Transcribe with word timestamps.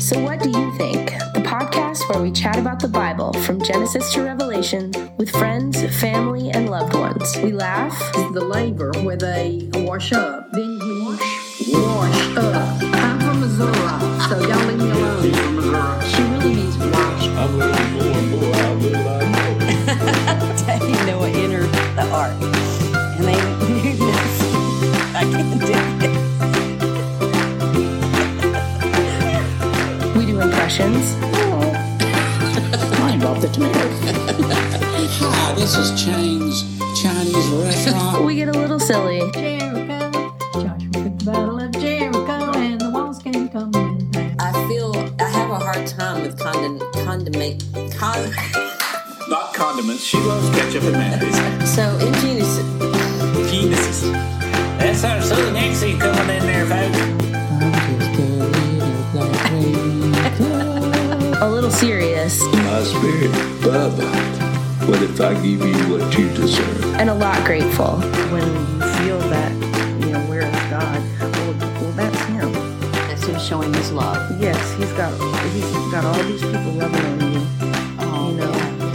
So, 0.00 0.18
what 0.18 0.42
do 0.42 0.48
you 0.48 0.72
think? 0.78 1.10
The 1.34 1.42
podcast 1.44 2.08
where 2.08 2.22
we 2.22 2.32
chat 2.32 2.58
about 2.58 2.80
the 2.80 2.88
Bible 2.88 3.34
from 3.44 3.62
Genesis 3.62 4.10
to 4.14 4.22
Revelation 4.22 4.92
with 5.18 5.28
friends, 5.28 5.84
family, 6.00 6.50
and 6.50 6.70
loved 6.70 6.94
ones. 6.94 7.36
We 7.44 7.52
laugh, 7.52 7.98
the 8.32 8.40
labor 8.40 8.92
where 9.02 9.18
they 9.18 9.68
wash 9.74 10.14
up. 10.14 10.52
Then 10.52 10.79
do 30.80 30.86
impressions, 30.86 31.20
Mind 33.00 33.24
off 33.24 33.40
the 33.40 33.48
tomatoes. 33.48 34.00
Hi, 35.20 35.52
ah, 35.52 35.54
this 35.56 35.76
is 35.76 36.02
Chain's 36.02 36.62
Chinese 37.00 37.48
restaurant. 37.48 38.24
we 38.26 38.36
get 38.36 38.48
a 38.48 38.52
little 38.52 38.80
silly, 38.80 39.20
Jericho, 39.32 40.10
Joshua 40.54 40.92
took 40.92 41.18
the 41.18 41.24
battle 41.24 41.60
of 41.60 41.72
Jericho, 41.72 42.52
and 42.58 42.80
the 42.80 42.90
walls 42.90 43.18
came 43.18 43.48
tumbling 43.48 44.10
down. 44.10 44.36
I 44.38 44.52
feel 44.68 44.94
I 45.20 45.28
have 45.28 45.50
a 45.50 45.58
hard 45.58 45.86
time 45.86 46.22
with 46.22 46.38
condom, 46.38 46.80
condiment, 47.04 47.64
con, 47.96 48.30
Not 49.28 49.54
condiments. 49.54 50.04
She 50.04 50.18
loves 50.18 50.48
ketchup 50.56 50.84
and 50.84 50.92
mayonnaise. 50.92 51.74
so 51.74 51.98
in 51.98 52.79
a 61.40 61.48
little 61.48 61.70
serious, 61.70 62.42
My 62.52 62.82
spirit, 62.82 63.30
Bubba. 63.62 64.08
What 64.88 65.02
if 65.02 65.20
I 65.20 65.34
give 65.34 65.60
you 65.64 65.74
what 65.92 66.16
you 66.18 66.28
deserve? 66.34 66.84
and 66.96 67.08
a 67.10 67.14
lot 67.14 67.42
grateful. 67.44 67.96
when 68.32 68.44
you 68.46 68.80
feel 68.98 69.18
that, 69.30 69.52
you 70.04 70.12
know, 70.12 70.20
where 70.28 70.42
is 70.42 70.70
God? 70.70 71.00
Well, 71.20 71.54
well, 71.80 71.92
that's 71.92 72.20
Him. 72.24 72.52
that's 73.08 73.24
him 73.24 73.38
showing 73.38 73.72
his 73.74 73.92
love. 73.92 74.18
Yes, 74.40 74.58
He's 74.76 74.92
got 74.92 75.12
He's 75.52 75.92
got 75.92 76.04
all 76.04 76.22
these 76.24 76.42
people 76.42 76.72
loving 76.72 77.04
on 77.06 77.32
you. 77.32 77.46
Oh, 78.00 78.30
You 78.30 78.36
know, 78.36 78.52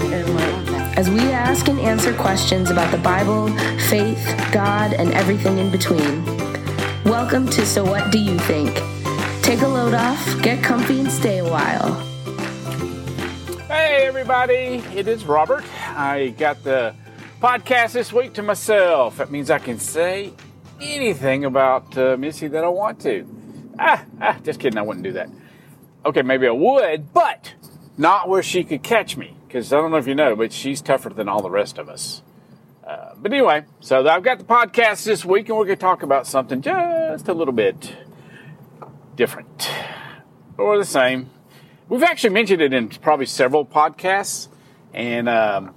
yeah. 0.09 0.17
and 0.17 0.35
like 0.35 0.97
As 0.97 1.09
we 1.09 1.19
ask 1.31 1.67
and 1.67 1.79
answer 1.79 2.13
questions 2.13 2.69
about 2.69 2.91
the 2.91 2.97
Bible, 2.99 3.47
faith, 3.89 4.23
God, 4.51 4.93
and 4.93 5.11
everything 5.13 5.57
in 5.57 5.71
between. 5.71 6.23
Welcome 7.05 7.47
to 7.49 7.65
So 7.65 7.83
What 7.83 8.11
Do 8.11 8.19
You 8.19 8.37
Think? 8.39 8.73
Take 9.43 9.61
a 9.61 9.67
load 9.67 9.93
off, 9.93 10.41
get 10.41 10.63
comfy, 10.63 10.99
and 10.99 11.11
stay 11.11 11.37
a 11.37 11.45
while. 11.45 12.01
Everybody, 14.17 14.81
it 14.97 15.09
is 15.09 15.25
Robert. 15.25 15.65
I 15.89 16.29
got 16.37 16.63
the 16.63 16.95
podcast 17.41 17.91
this 17.91 18.13
week 18.13 18.35
to 18.35 18.43
myself. 18.43 19.17
That 19.17 19.29
means 19.29 19.51
I 19.51 19.59
can 19.59 19.77
say 19.77 20.31
anything 20.79 21.43
about 21.43 21.97
uh, 21.97 22.15
Missy 22.15 22.47
that 22.47 22.63
I 22.63 22.69
want 22.69 23.01
to. 23.01 23.27
Ah, 23.77 24.05
ah, 24.21 24.39
just 24.41 24.61
kidding, 24.61 24.77
I 24.77 24.83
wouldn't 24.83 25.03
do 25.03 25.11
that. 25.11 25.29
Okay, 26.05 26.21
maybe 26.21 26.47
I 26.47 26.51
would, 26.51 27.11
but 27.11 27.55
not 27.97 28.29
where 28.29 28.41
she 28.41 28.63
could 28.63 28.83
catch 28.83 29.17
me. 29.17 29.35
Because 29.45 29.73
I 29.73 29.81
don't 29.81 29.91
know 29.91 29.97
if 29.97 30.07
you 30.07 30.15
know, 30.15 30.33
but 30.37 30.53
she's 30.53 30.81
tougher 30.81 31.09
than 31.09 31.27
all 31.27 31.41
the 31.41 31.51
rest 31.51 31.77
of 31.77 31.89
us. 31.89 32.21
Uh, 32.87 33.15
but 33.17 33.33
anyway, 33.33 33.65
so 33.81 34.07
I've 34.07 34.23
got 34.23 34.39
the 34.39 34.45
podcast 34.45 35.03
this 35.03 35.25
week, 35.25 35.49
and 35.49 35.57
we're 35.57 35.65
going 35.65 35.77
to 35.77 35.81
talk 35.81 36.03
about 36.03 36.25
something 36.25 36.61
just 36.61 37.27
a 37.27 37.33
little 37.33 37.53
bit 37.53 37.97
different 39.17 39.69
or 40.57 40.77
the 40.77 40.85
same. 40.85 41.31
We've 41.87 42.01
actually 42.01 42.31
mentioned 42.31 42.63
it 42.63 42.73
in 42.73 42.89
probably 42.89 43.27
several 43.27 43.63
podcasts, 43.63 44.47
and 44.91 45.29
um, 45.29 45.75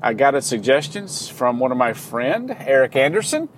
I 0.00 0.14
got 0.14 0.34
a 0.34 0.40
suggestions 0.40 1.28
from 1.28 1.58
one 1.58 1.70
of 1.70 1.76
my 1.76 1.92
friend 1.92 2.56
Eric 2.58 2.96
Anderson. 2.96 3.50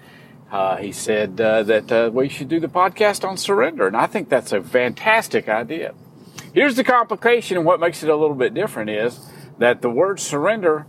Uh, 0.51 0.79
he 0.79 0.91
said 0.91 1.41
uh, 1.41 1.63
that 1.63 1.93
uh, 1.93 2.11
we 2.13 2.29
should 2.29 2.49
do 2.49 2.59
the 2.59 2.67
podcast 2.67 3.27
on 3.27 3.37
surrender, 3.37 3.87
and 3.87 3.97
I 3.97 4.09
think 4.09 4.29
that's 4.29 4.51
a 4.51 4.61
fantastic 4.61 5.49
idea. 5.49 5.95
Here's 6.53 6.75
the 6.75 6.83
complication, 6.83 7.57
and 7.57 7.65
what 7.65 7.79
makes 7.79 8.03
it 8.03 8.09
a 8.09 8.17
little 8.17 8.35
bit 8.35 8.53
different 8.53 8.91
is 8.91 9.21
that 9.59 9.81
the 9.81 9.89
word 9.89 10.19
surrender 10.19 10.87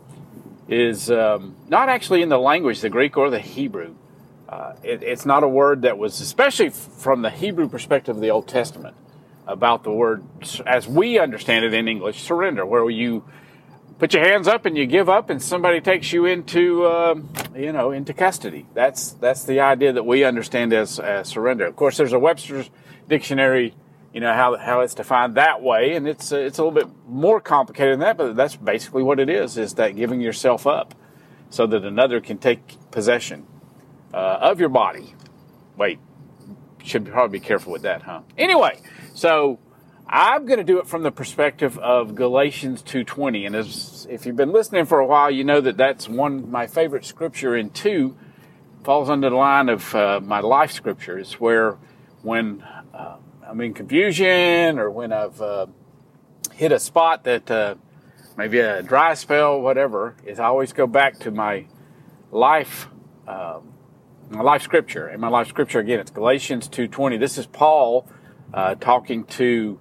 is 0.67 1.11
um, 1.11 1.55
not 1.69 1.89
actually 1.89 2.23
in 2.23 2.29
the 2.29 2.39
language, 2.39 2.81
the 2.81 2.89
Greek 2.89 3.17
or 3.17 3.29
the 3.29 3.39
Hebrew. 3.39 3.93
Uh, 4.49 4.73
it, 4.81 5.03
it's 5.03 5.27
not 5.27 5.43
a 5.43 5.47
word 5.47 5.83
that 5.83 5.99
was, 5.99 6.19
especially 6.19 6.69
from 6.69 7.21
the 7.21 7.29
Hebrew 7.29 7.69
perspective 7.69 8.15
of 8.15 8.21
the 8.21 8.31
Old 8.31 8.47
Testament, 8.47 8.95
about 9.47 9.83
the 9.83 9.91
word, 9.91 10.23
as 10.65 10.87
we 10.87 11.19
understand 11.19 11.65
it 11.65 11.73
in 11.73 11.87
English, 11.87 12.21
surrender, 12.23 12.65
where 12.65 12.89
you 12.89 13.23
put 13.99 14.13
your 14.13 14.23
hands 14.23 14.47
up 14.47 14.65
and 14.65 14.77
you 14.77 14.85
give 14.85 15.09
up, 15.09 15.29
and 15.29 15.41
somebody 15.41 15.81
takes 15.81 16.11
you 16.11 16.25
into, 16.25 16.85
um, 16.87 17.29
you 17.55 17.71
know, 17.71 17.91
into 17.91 18.13
custody. 18.13 18.65
That's 18.73 19.11
that's 19.13 19.43
the 19.45 19.59
idea 19.59 19.93
that 19.93 20.05
we 20.05 20.23
understand 20.23 20.73
as, 20.73 20.99
as 20.99 21.27
surrender. 21.27 21.65
Of 21.65 21.75
course, 21.75 21.97
there's 21.97 22.13
a 22.13 22.19
Webster's 22.19 22.69
dictionary, 23.07 23.75
you 24.13 24.21
know, 24.21 24.33
how 24.33 24.57
how 24.57 24.81
it's 24.81 24.93
defined 24.93 25.35
that 25.35 25.61
way, 25.61 25.95
and 25.95 26.07
it's 26.07 26.31
uh, 26.31 26.37
it's 26.37 26.57
a 26.57 26.63
little 26.63 26.77
bit 26.77 26.93
more 27.07 27.39
complicated 27.39 27.93
than 27.93 27.99
that, 28.01 28.17
but 28.17 28.35
that's 28.35 28.55
basically 28.55 29.03
what 29.03 29.19
it 29.19 29.29
is: 29.29 29.57
is 29.57 29.75
that 29.75 29.95
giving 29.95 30.21
yourself 30.21 30.65
up 30.65 30.95
so 31.49 31.67
that 31.67 31.83
another 31.83 32.19
can 32.19 32.37
take 32.37 32.77
possession 32.91 33.45
uh, 34.13 34.37
of 34.41 34.59
your 34.59 34.69
body. 34.69 35.13
Wait, 35.77 35.99
should 36.83 37.05
probably 37.05 37.39
be 37.39 37.45
careful 37.45 37.71
with 37.71 37.83
that, 37.83 38.01
huh? 38.03 38.21
Anyway, 38.37 38.79
so 39.13 39.59
I'm 40.07 40.45
going 40.45 40.57
to 40.57 40.63
do 40.63 40.79
it 40.79 40.87
from 40.87 41.03
the 41.03 41.11
perspective 41.11 41.77
of 41.79 42.15
Galatians 42.15 42.83
2:20, 42.83 43.45
and 43.45 43.55
as 43.55 44.07
if 44.09 44.25
you've 44.25 44.35
been 44.35 44.51
listening 44.51 44.85
for 44.85 44.99
a 44.99 45.05
while, 45.05 45.31
you 45.31 45.43
know 45.43 45.61
that 45.61 45.77
that's 45.77 46.09
one 46.09 46.51
my 46.51 46.67
favorite 46.67 47.05
scripture. 47.05 47.55
And 47.55 47.73
two 47.73 48.15
falls 48.83 49.09
under 49.09 49.29
the 49.29 49.35
line 49.35 49.69
of 49.69 49.95
uh, 49.95 50.19
my 50.21 50.39
life 50.39 50.71
scriptures, 50.71 51.33
where 51.39 51.77
when 52.21 52.63
uh, 52.93 53.17
I'm 53.47 53.61
in 53.61 53.73
confusion 53.73 54.79
or 54.79 54.91
when 54.91 55.13
I've 55.13 55.41
uh, 55.41 55.67
hit 56.53 56.71
a 56.71 56.79
spot 56.79 57.23
that 57.23 57.49
uh, 57.49 57.75
maybe 58.37 58.59
a 58.59 58.83
dry 58.83 59.13
spell, 59.13 59.61
whatever, 59.61 60.15
is 60.25 60.39
I 60.39 60.45
always 60.45 60.73
go 60.73 60.87
back 60.87 61.19
to 61.19 61.31
my 61.31 61.67
life 62.31 62.87
um, 63.27 63.73
my 64.29 64.41
life 64.41 64.63
scripture 64.63 65.07
and 65.07 65.21
my 65.21 65.27
life 65.27 65.47
scripture 65.47 65.79
again 65.79 65.99
it's 65.99 66.09
galatians 66.09 66.67
2.20 66.67 67.19
this 67.19 67.37
is 67.37 67.45
paul 67.45 68.07
uh, 68.53 68.75
talking 68.75 69.23
to 69.25 69.79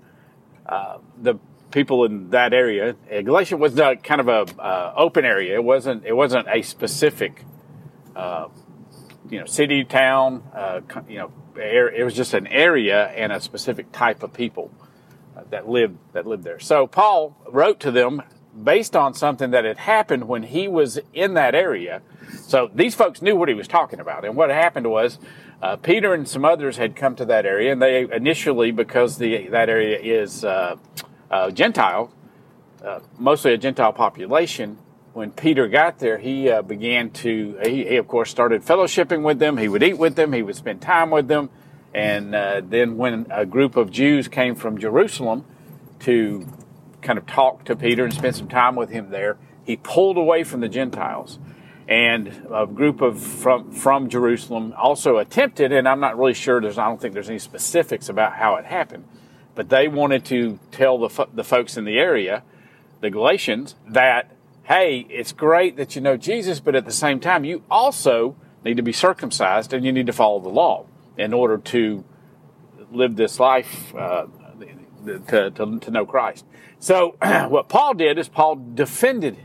uh, 0.67 0.99
the 1.21 1.35
people 1.71 2.05
in 2.05 2.31
that 2.31 2.53
area. 2.53 2.95
Galatia 3.11 3.57
was 3.57 3.79
uh, 3.79 3.95
kind 3.97 4.21
of 4.21 4.29
a 4.29 4.61
uh, 4.61 4.95
open 4.97 5.25
area. 5.25 5.55
It 5.55 5.65
wasn't 5.65 6.05
it 6.05 6.13
wasn't 6.13 6.47
a 6.49 6.63
specific 6.63 7.45
uh, 8.15 8.49
you 9.29 9.41
know 9.41 9.47
city 9.47 9.85
town 9.85 10.43
uh, 10.55 10.81
you 11.09 11.19
know 11.19 11.33
it 11.57 12.05
was 12.05 12.15
just 12.15 12.35
an 12.35 12.47
area 12.47 13.09
and 13.09 13.33
a 13.33 13.41
specific 13.41 13.93
type 13.93 14.23
of 14.23 14.33
people 14.33 14.71
uh, 15.37 15.43
that 15.51 15.69
lived 15.69 15.99
that 16.13 16.27
lived 16.27 16.45
there. 16.45 16.61
So 16.61 16.87
paul 16.87 17.37
wrote 17.51 17.81
to 17.81 17.91
them 17.91 18.23
based 18.63 18.95
on 18.95 19.15
something 19.15 19.51
that 19.51 19.65
had 19.65 19.79
happened 19.79 20.29
when 20.29 20.43
he 20.43 20.69
was 20.69 20.99
in 21.13 21.35
that 21.35 21.55
area 21.55 22.03
so 22.53 22.71
these 22.75 22.95
folks 22.95 23.23
knew 23.23 23.37
what 23.37 23.49
he 23.49 23.55
was 23.55 23.69
talking 23.69 24.01
about. 24.01 24.25
And 24.25 24.37
what 24.37 24.51
happened 24.51 24.91
was 24.91 25.19
uh, 25.63 25.77
Peter 25.77 26.15
and 26.15 26.29
some 26.29 26.45
others 26.45 26.77
had 26.77 26.97
come 26.97 27.17
to 27.17 27.25
that 27.27 27.47
area, 27.47 27.73
and 27.73 27.81
they 27.81 28.11
initially, 28.11 28.71
because 28.71 29.19
the 29.19 29.49
that 29.49 29.69
area 29.69 29.99
is 29.99 30.45
uh, 30.45 30.77
uh, 31.31 31.51
Gentile, 31.51 32.13
uh, 32.85 33.01
mostly 33.19 33.55
a 33.55 33.59
Gentile 33.59 33.93
population. 33.93 34.79
When 35.13 35.31
Peter 35.31 35.69
got 35.69 35.99
there, 35.99 36.19
he 36.19 36.49
uh, 36.49 36.63
began 36.63 37.11
to, 37.11 37.59
he, 37.65 37.85
he 37.85 37.97
of 37.97 38.09
course 38.09 38.31
started 38.31 38.63
fellowshipping 38.63 39.23
with 39.23 39.39
them. 39.39 39.59
He 39.59 39.69
would 39.69 39.83
eat 39.83 39.99
with 39.99 40.17
them. 40.17 40.33
He 40.33 40.43
would 40.43 40.57
spend 40.57 40.81
time 40.81 41.11
with 41.11 41.29
them. 41.29 41.51
And 41.95 42.35
uh, 42.35 42.63
then 42.65 42.97
when 42.97 43.27
a 43.31 43.45
group 43.45 43.77
of 43.77 43.91
Jews 43.91 44.27
came 44.27 44.55
from 44.55 44.79
Jerusalem 44.79 45.45
to 46.01 46.47
kind 47.03 47.19
of 47.19 47.27
talk 47.27 47.65
to 47.65 47.77
Peter 47.77 48.05
and 48.05 48.15
spend 48.15 48.37
some 48.37 48.49
time 48.49 48.77
with 48.77 48.91
him 48.91 49.11
there, 49.11 49.37
he 49.65 49.77
pulled 49.77 50.17
away 50.17 50.45
from 50.45 50.61
the 50.61 50.69
Gentiles 50.69 51.39
and 51.89 52.47
a 52.53 52.67
group 52.67 53.01
of 53.01 53.21
from 53.21 53.73
from 53.73 54.09
Jerusalem 54.09 54.73
also 54.77 55.19
attempted, 55.19 55.73
and 55.73 55.89
I'm 55.89 56.01
not 56.01 56.17
really 56.17 56.35
sure. 56.35 56.61
There's 56.61 56.79
I 56.79 56.87
don't 56.87 57.01
think 57.01 57.15
there's 57.15 57.29
any 57.29 57.39
specifics 57.39 58.09
about 58.09 58.35
how 58.35 58.57
it 58.57 58.65
happened, 58.65 59.05
but 59.55 59.69
they 59.69 59.89
wanted 59.89 60.25
to 60.27 60.59
tell 60.71 60.99
the 60.99 61.27
the 61.35 61.45
folks 61.45 61.77
in 61.77 61.85
the 61.85 61.99
area, 61.99 62.45
the 63.01 63.11
Galatians, 63.11 63.75
that 63.89 64.31
hey, 64.65 65.07
it's 65.11 65.33
great 65.33 65.77
that 65.77 65.97
you 65.97 66.01
know 66.01 66.17
Jesus, 66.17 66.61
but 66.61 66.75
at 66.75 66.85
the 66.85 66.93
same 66.93 67.19
time, 67.19 67.45
you 67.45 67.63
also 67.71 68.37
need 68.65 68.77
to 68.77 68.83
be 68.83 68.93
circumcised 68.93 69.73
and 69.73 69.85
you 69.85 69.93
need 69.93 70.07
to 70.07 70.13
follow 70.13 70.39
the 70.39 70.49
law 70.49 70.87
in 71.19 71.33
order 71.33 71.59
to 71.59 72.05
live 72.93 73.17
this 73.17 73.41
life 73.41 73.95
uh, 73.95 74.27
to, 75.07 75.51
to 75.51 75.79
to 75.81 75.91
know 75.91 76.07
Christ. 76.07 76.45
So 76.79 77.17
what 77.49 77.69
Paul 77.69 77.95
did 77.95 78.19
is 78.19 78.29
Paul 78.29 78.57
defended 78.75 79.39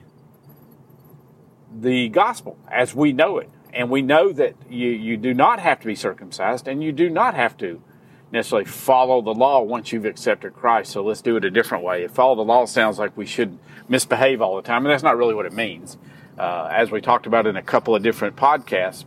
the 1.73 2.09
gospel 2.09 2.57
as 2.69 2.95
we 2.95 3.13
know 3.13 3.37
it. 3.37 3.49
And 3.73 3.89
we 3.89 4.01
know 4.01 4.31
that 4.31 4.55
you, 4.69 4.89
you 4.89 5.17
do 5.17 5.33
not 5.33 5.59
have 5.59 5.79
to 5.81 5.85
be 5.85 5.95
circumcised 5.95 6.67
and 6.67 6.83
you 6.83 6.91
do 6.91 7.09
not 7.09 7.35
have 7.35 7.57
to 7.57 7.81
necessarily 8.31 8.65
follow 8.65 9.21
the 9.21 9.33
law 9.33 9.61
once 9.61 9.91
you've 9.91 10.05
accepted 10.05 10.53
Christ. 10.53 10.91
So 10.91 11.03
let's 11.03 11.21
do 11.21 11.37
it 11.37 11.45
a 11.45 11.51
different 11.51 11.83
way. 11.83 12.03
If 12.03 12.11
follow 12.11 12.35
the 12.35 12.41
law 12.41 12.65
sounds 12.65 12.99
like 12.99 13.15
we 13.15 13.25
should 13.25 13.57
misbehave 13.87 14.41
all 14.41 14.55
the 14.55 14.61
time, 14.61 14.85
and 14.85 14.91
that's 14.91 15.03
not 15.03 15.17
really 15.17 15.33
what 15.33 15.45
it 15.45 15.53
means. 15.53 15.97
Uh, 16.37 16.69
as 16.71 16.91
we 16.91 17.01
talked 17.01 17.25
about 17.25 17.47
in 17.47 17.55
a 17.55 17.61
couple 17.61 17.95
of 17.95 18.03
different 18.03 18.35
podcasts, 18.35 19.05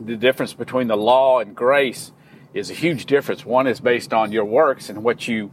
the 0.00 0.16
difference 0.16 0.54
between 0.54 0.88
the 0.88 0.96
law 0.96 1.40
and 1.40 1.54
grace 1.54 2.12
is 2.54 2.70
a 2.70 2.74
huge 2.74 3.06
difference. 3.06 3.44
One 3.44 3.66
is 3.66 3.80
based 3.80 4.12
on 4.12 4.32
your 4.32 4.44
works 4.44 4.88
and 4.88 5.02
what 5.04 5.28
you, 5.28 5.52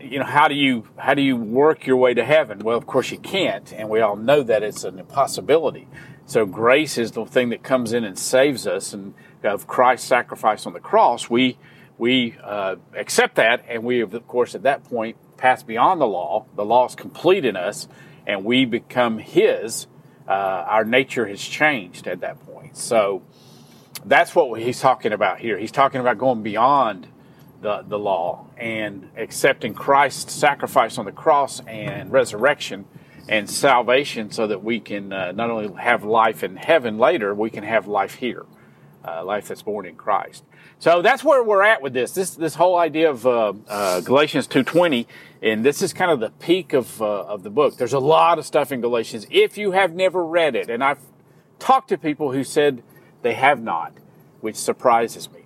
you 0.00 0.18
know, 0.18 0.24
how 0.24 0.48
do 0.48 0.54
you 0.54 0.86
how 0.96 1.14
do 1.14 1.22
you 1.22 1.36
work 1.36 1.86
your 1.86 1.96
way 1.96 2.14
to 2.14 2.24
heaven? 2.24 2.60
Well, 2.60 2.76
of 2.76 2.86
course 2.86 3.10
you 3.10 3.18
can't, 3.18 3.72
and 3.72 3.88
we 3.88 4.00
all 4.00 4.16
know 4.16 4.42
that 4.42 4.62
it's 4.62 4.84
an 4.84 4.98
impossibility. 4.98 5.88
So 6.26 6.44
grace 6.44 6.98
is 6.98 7.12
the 7.12 7.24
thing 7.24 7.48
that 7.50 7.62
comes 7.62 7.92
in 7.92 8.04
and 8.04 8.18
saves 8.18 8.66
us, 8.66 8.92
and 8.92 9.14
of 9.42 9.66
Christ's 9.66 10.06
sacrifice 10.06 10.66
on 10.66 10.72
the 10.72 10.80
cross, 10.80 11.30
we 11.30 11.58
we 11.96 12.36
uh, 12.44 12.76
accept 12.94 13.36
that, 13.36 13.64
and 13.68 13.84
we 13.84 14.00
of 14.00 14.26
course 14.26 14.54
at 14.54 14.62
that 14.62 14.84
point 14.84 15.16
pass 15.36 15.62
beyond 15.62 16.00
the 16.00 16.06
law. 16.06 16.46
The 16.54 16.64
law 16.64 16.86
is 16.86 16.94
complete 16.94 17.44
in 17.44 17.56
us, 17.56 17.88
and 18.26 18.44
we 18.44 18.64
become 18.64 19.18
His. 19.18 19.86
Uh, 20.26 20.32
our 20.32 20.84
nature 20.84 21.26
has 21.26 21.40
changed 21.40 22.06
at 22.06 22.20
that 22.20 22.38
point. 22.44 22.76
So 22.76 23.22
that's 24.04 24.34
what 24.34 24.60
he's 24.60 24.80
talking 24.80 25.12
about 25.12 25.38
here. 25.38 25.58
He's 25.58 25.72
talking 25.72 26.00
about 26.00 26.18
going 26.18 26.42
beyond 26.42 27.08
the, 27.60 27.82
the 27.86 27.98
law 27.98 28.46
and 28.56 29.10
accepting 29.16 29.74
Christ's 29.74 30.32
sacrifice 30.32 30.98
on 30.98 31.04
the 31.04 31.12
cross 31.12 31.60
and 31.60 32.10
resurrection 32.12 32.86
and 33.28 33.48
salvation 33.48 34.30
so 34.30 34.46
that 34.46 34.62
we 34.62 34.80
can 34.80 35.12
uh, 35.12 35.32
not 35.32 35.50
only 35.50 35.74
have 35.80 36.04
life 36.04 36.42
in 36.42 36.56
heaven 36.56 36.98
later, 36.98 37.34
we 37.34 37.50
can 37.50 37.64
have 37.64 37.86
life 37.86 38.14
here, 38.14 38.46
uh, 39.06 39.24
life 39.24 39.48
that's 39.48 39.62
born 39.62 39.86
in 39.86 39.96
Christ. 39.96 40.44
So 40.78 41.02
that's 41.02 41.24
where 41.24 41.42
we're 41.42 41.62
at 41.62 41.82
with 41.82 41.92
this. 41.92 42.12
This 42.12 42.36
this 42.36 42.54
whole 42.54 42.76
idea 42.76 43.10
of 43.10 43.26
uh, 43.26 43.52
uh 43.66 44.00
Galatians 44.00 44.46
two 44.46 44.62
twenty, 44.62 45.08
and 45.42 45.64
this 45.64 45.82
is 45.82 45.92
kind 45.92 46.10
of 46.10 46.20
the 46.20 46.30
peak 46.30 46.72
of 46.72 47.02
uh, 47.02 47.24
of 47.24 47.42
the 47.42 47.50
book. 47.50 47.76
There's 47.76 47.92
a 47.92 47.98
lot 47.98 48.38
of 48.38 48.46
stuff 48.46 48.70
in 48.70 48.80
Galatians. 48.80 49.26
If 49.28 49.58
you 49.58 49.72
have 49.72 49.94
never 49.94 50.24
read 50.24 50.54
it, 50.54 50.70
and 50.70 50.84
I've 50.84 51.00
talked 51.58 51.88
to 51.88 51.98
people 51.98 52.30
who 52.32 52.44
said 52.44 52.84
they 53.22 53.34
have 53.34 53.62
not, 53.62 53.92
which 54.40 54.56
surprises 54.56 55.30
me. 55.32 55.40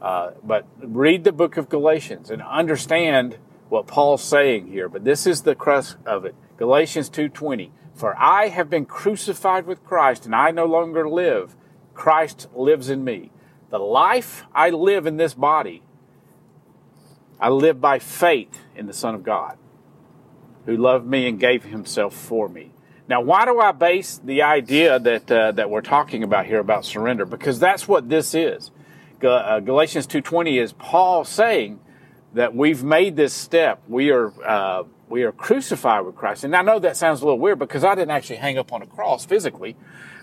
Uh, 0.00 0.32
but 0.42 0.66
read 0.78 1.24
the 1.24 1.32
book 1.32 1.56
of 1.56 1.68
Galatians 1.68 2.30
and 2.30 2.42
understand 2.42 3.38
what 3.68 3.86
Paul's 3.86 4.22
saying 4.22 4.66
here. 4.66 4.88
But 4.88 5.04
this 5.04 5.26
is 5.26 5.42
the 5.42 5.54
crux 5.54 5.96
of 6.04 6.24
it. 6.24 6.34
Galatians 6.56 7.08
2:20. 7.08 7.70
For 7.94 8.16
I 8.18 8.48
have 8.48 8.70
been 8.70 8.86
crucified 8.86 9.66
with 9.66 9.84
Christ, 9.84 10.26
and 10.26 10.34
I 10.34 10.50
no 10.50 10.64
longer 10.64 11.08
live. 11.08 11.54
Christ 11.94 12.48
lives 12.54 12.88
in 12.88 13.04
me. 13.04 13.30
The 13.70 13.78
life 13.78 14.44
I 14.54 14.70
live 14.70 15.06
in 15.06 15.16
this 15.16 15.34
body, 15.34 15.82
I 17.40 17.48
live 17.48 17.80
by 17.80 17.98
faith 17.98 18.60
in 18.74 18.86
the 18.86 18.92
Son 18.92 19.14
of 19.14 19.22
God, 19.22 19.56
who 20.66 20.76
loved 20.76 21.06
me 21.06 21.28
and 21.28 21.38
gave 21.38 21.64
himself 21.64 22.14
for 22.14 22.48
me. 22.48 22.72
Now, 23.08 23.20
why 23.20 23.44
do 23.44 23.58
I 23.58 23.72
base 23.72 24.20
the 24.24 24.42
idea 24.42 24.98
that 24.98 25.30
uh, 25.30 25.52
that 25.52 25.70
we're 25.70 25.82
talking 25.82 26.22
about 26.22 26.46
here 26.46 26.60
about 26.60 26.84
surrender? 26.84 27.24
Because 27.26 27.58
that's 27.58 27.88
what 27.88 28.08
this 28.08 28.34
is. 28.34 28.70
Uh, 29.22 29.60
Galatians 29.60 30.06
two 30.06 30.20
twenty 30.20 30.58
is 30.58 30.72
Paul 30.72 31.24
saying 31.24 31.80
that 32.34 32.54
we've 32.54 32.82
made 32.82 33.16
this 33.16 33.34
step. 33.34 33.82
We 33.88 34.10
are 34.10 34.32
uh, 34.44 34.84
we 35.08 35.24
are 35.24 35.32
crucified 35.32 36.06
with 36.06 36.14
Christ, 36.14 36.44
and 36.44 36.54
I 36.56 36.62
know 36.62 36.78
that 36.78 36.96
sounds 36.96 37.20
a 37.20 37.24
little 37.24 37.38
weird 37.38 37.58
because 37.58 37.84
I 37.84 37.94
didn't 37.94 38.12
actually 38.12 38.36
hang 38.36 38.56
up 38.56 38.72
on 38.72 38.82
a 38.82 38.86
cross 38.86 39.24
physically, 39.24 39.76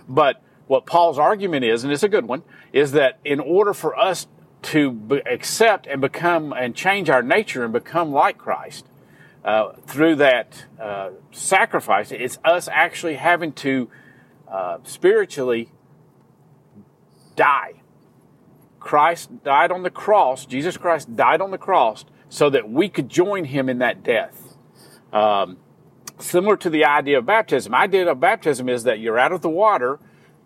but 0.07 0.41
what 0.67 0.85
Paul's 0.85 1.19
argument 1.19 1.65
is, 1.65 1.83
and 1.83 1.91
it's 1.91 2.03
a 2.03 2.09
good 2.09 2.27
one, 2.27 2.43
is 2.73 2.91
that 2.93 3.19
in 3.25 3.39
order 3.39 3.73
for 3.73 3.97
us 3.97 4.27
to 4.61 4.91
be, 4.91 5.17
accept 5.25 5.87
and 5.87 6.01
become 6.01 6.53
and 6.53 6.75
change 6.75 7.09
our 7.09 7.23
nature 7.23 7.63
and 7.63 7.73
become 7.73 8.11
like 8.11 8.37
Christ, 8.37 8.85
uh, 9.43 9.73
through 9.85 10.15
that 10.17 10.65
uh, 10.79 11.11
sacrifice, 11.31 12.11
it's 12.11 12.37
us 12.43 12.67
actually 12.71 13.15
having 13.15 13.53
to 13.53 13.89
uh, 14.47 14.77
spiritually 14.83 15.71
die. 17.35 17.81
Christ 18.79 19.43
died 19.43 19.71
on 19.71 19.83
the 19.83 19.89
cross, 19.89 20.45
Jesus 20.45 20.77
Christ 20.77 21.15
died 21.15 21.41
on 21.41 21.51
the 21.51 21.57
cross 21.57 22.05
so 22.29 22.49
that 22.49 22.69
we 22.69 22.89
could 22.89 23.09
join 23.09 23.45
him 23.45 23.69
in 23.69 23.79
that 23.79 24.03
death. 24.03 24.55
Um, 25.11 25.57
similar 26.19 26.55
to 26.57 26.69
the 26.69 26.85
idea 26.85 27.17
of 27.17 27.25
baptism, 27.25 27.73
idea 27.73 28.09
of 28.09 28.19
baptism 28.19 28.69
is 28.69 28.83
that 28.83 28.99
you're 28.99 29.17
out 29.17 29.31
of 29.31 29.41
the 29.41 29.49
water, 29.49 29.99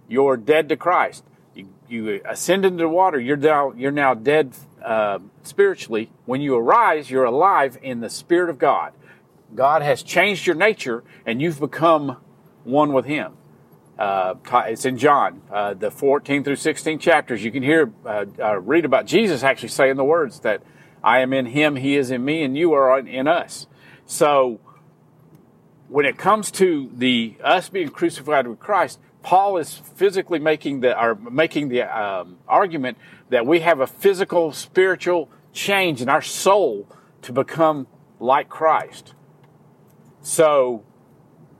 you're 0.07 0.37
dead 0.37 0.69
to 0.69 0.77
Christ. 0.77 1.23
You, 1.53 1.67
you 1.87 2.21
ascend 2.25 2.65
into 2.65 2.83
the 2.83 2.89
water, 2.89 3.19
you're 3.19 3.37
now, 3.37 3.73
you're 3.73 3.91
now 3.91 4.13
dead 4.13 4.55
uh, 4.83 5.19
spiritually. 5.43 6.11
When 6.25 6.41
you 6.41 6.55
arise, 6.55 7.09
you're 7.09 7.25
alive 7.25 7.77
in 7.81 8.01
the 8.01 8.09
Spirit 8.09 8.49
of 8.49 8.57
God. 8.57 8.93
God 9.55 9.81
has 9.81 10.03
changed 10.03 10.45
your 10.45 10.55
nature, 10.55 11.03
and 11.25 11.41
you've 11.41 11.59
become 11.59 12.17
one 12.63 12.93
with 12.93 13.05
Him. 13.05 13.33
Uh, 13.97 14.35
it's 14.67 14.85
in 14.85 14.97
John, 14.97 15.41
uh, 15.51 15.75
the 15.75 15.91
14 15.91 16.43
through 16.43 16.55
16 16.55 16.99
chapters. 16.99 17.43
You 17.43 17.51
can 17.51 17.63
hear, 17.63 17.91
uh, 18.05 18.25
uh, 18.39 18.59
read 18.59 18.85
about 18.85 19.05
Jesus 19.05 19.43
actually 19.43 19.69
saying 19.69 19.97
the 19.97 20.03
words 20.03 20.39
that 20.39 20.63
I 21.03 21.19
am 21.19 21.33
in 21.33 21.47
Him, 21.47 21.75
He 21.75 21.95
is 21.95 22.09
in 22.09 22.25
me, 22.25 22.43
and 22.43 22.57
you 22.57 22.73
are 22.73 22.97
in 22.99 23.27
us. 23.27 23.67
So, 24.05 24.59
when 25.87 26.05
it 26.05 26.17
comes 26.17 26.49
to 26.51 26.89
the 26.93 27.35
us 27.43 27.69
being 27.69 27.89
crucified 27.89 28.47
with 28.47 28.59
Christ, 28.59 28.99
Paul 29.23 29.57
is 29.57 29.73
physically 29.73 30.37
making 30.37 30.81
the 30.81 31.17
making 31.31 31.69
the 31.69 31.83
um, 31.83 32.37
argument 32.47 32.97
that 33.29 33.47
we 33.47 33.61
have 33.61 33.79
a 33.79 33.87
physical, 33.87 34.51
spiritual 34.51 35.29
change 35.53 36.01
in 36.01 36.09
our 36.09 36.21
soul 36.21 36.87
to 37.21 37.31
become 37.31 37.87
like 38.19 38.49
Christ. 38.49 39.13
So, 40.21 40.83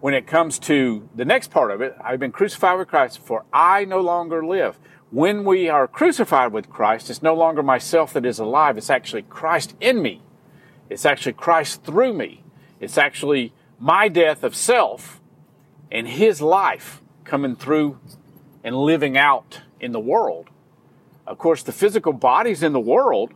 when 0.02 0.14
it 0.14 0.28
comes 0.28 0.60
to 0.60 1.10
the 1.16 1.26
next 1.26 1.52
part 1.52 1.72
of 1.72 1.82
it, 1.82 1.96
I've 2.04 2.20
been 2.20 2.32
crucified 2.34 2.78
with 2.78 2.90
Christ, 2.90 3.20
for 3.20 3.46
I 3.54 3.86
no 3.86 4.02
longer 4.02 4.46
live. 4.46 4.78
When 5.10 5.46
we 5.46 5.70
are 5.70 5.88
crucified 5.88 6.52
with 6.52 6.70
Christ, 6.70 7.10
it's 7.10 7.22
no 7.22 7.34
longer 7.34 7.64
myself 7.64 8.14
that 8.14 8.26
is 8.26 8.40
alive. 8.40 8.78
It's 8.78 8.90
actually 8.90 9.22
Christ 9.24 9.76
in 9.80 10.02
me. 10.02 10.22
It's 10.90 11.06
actually 11.06 11.34
Christ 11.34 11.84
through 11.84 12.14
me. 12.14 12.44
It's 12.80 12.98
actually 12.98 13.54
my 13.80 14.10
death 14.10 14.44
of 14.44 14.56
self 14.56 15.22
and 15.92 16.08
His 16.08 16.42
life 16.42 17.03
coming 17.24 17.56
through 17.56 18.00
and 18.64 18.76
living 18.76 19.18
out 19.18 19.62
in 19.80 19.92
the 19.92 20.00
world. 20.00 20.50
Of 21.26 21.38
course, 21.38 21.64
the 21.64 21.72
physical 21.72 22.14
body's 22.14 22.64
in 22.64 22.74
the 22.74 22.80
world. 22.80 23.34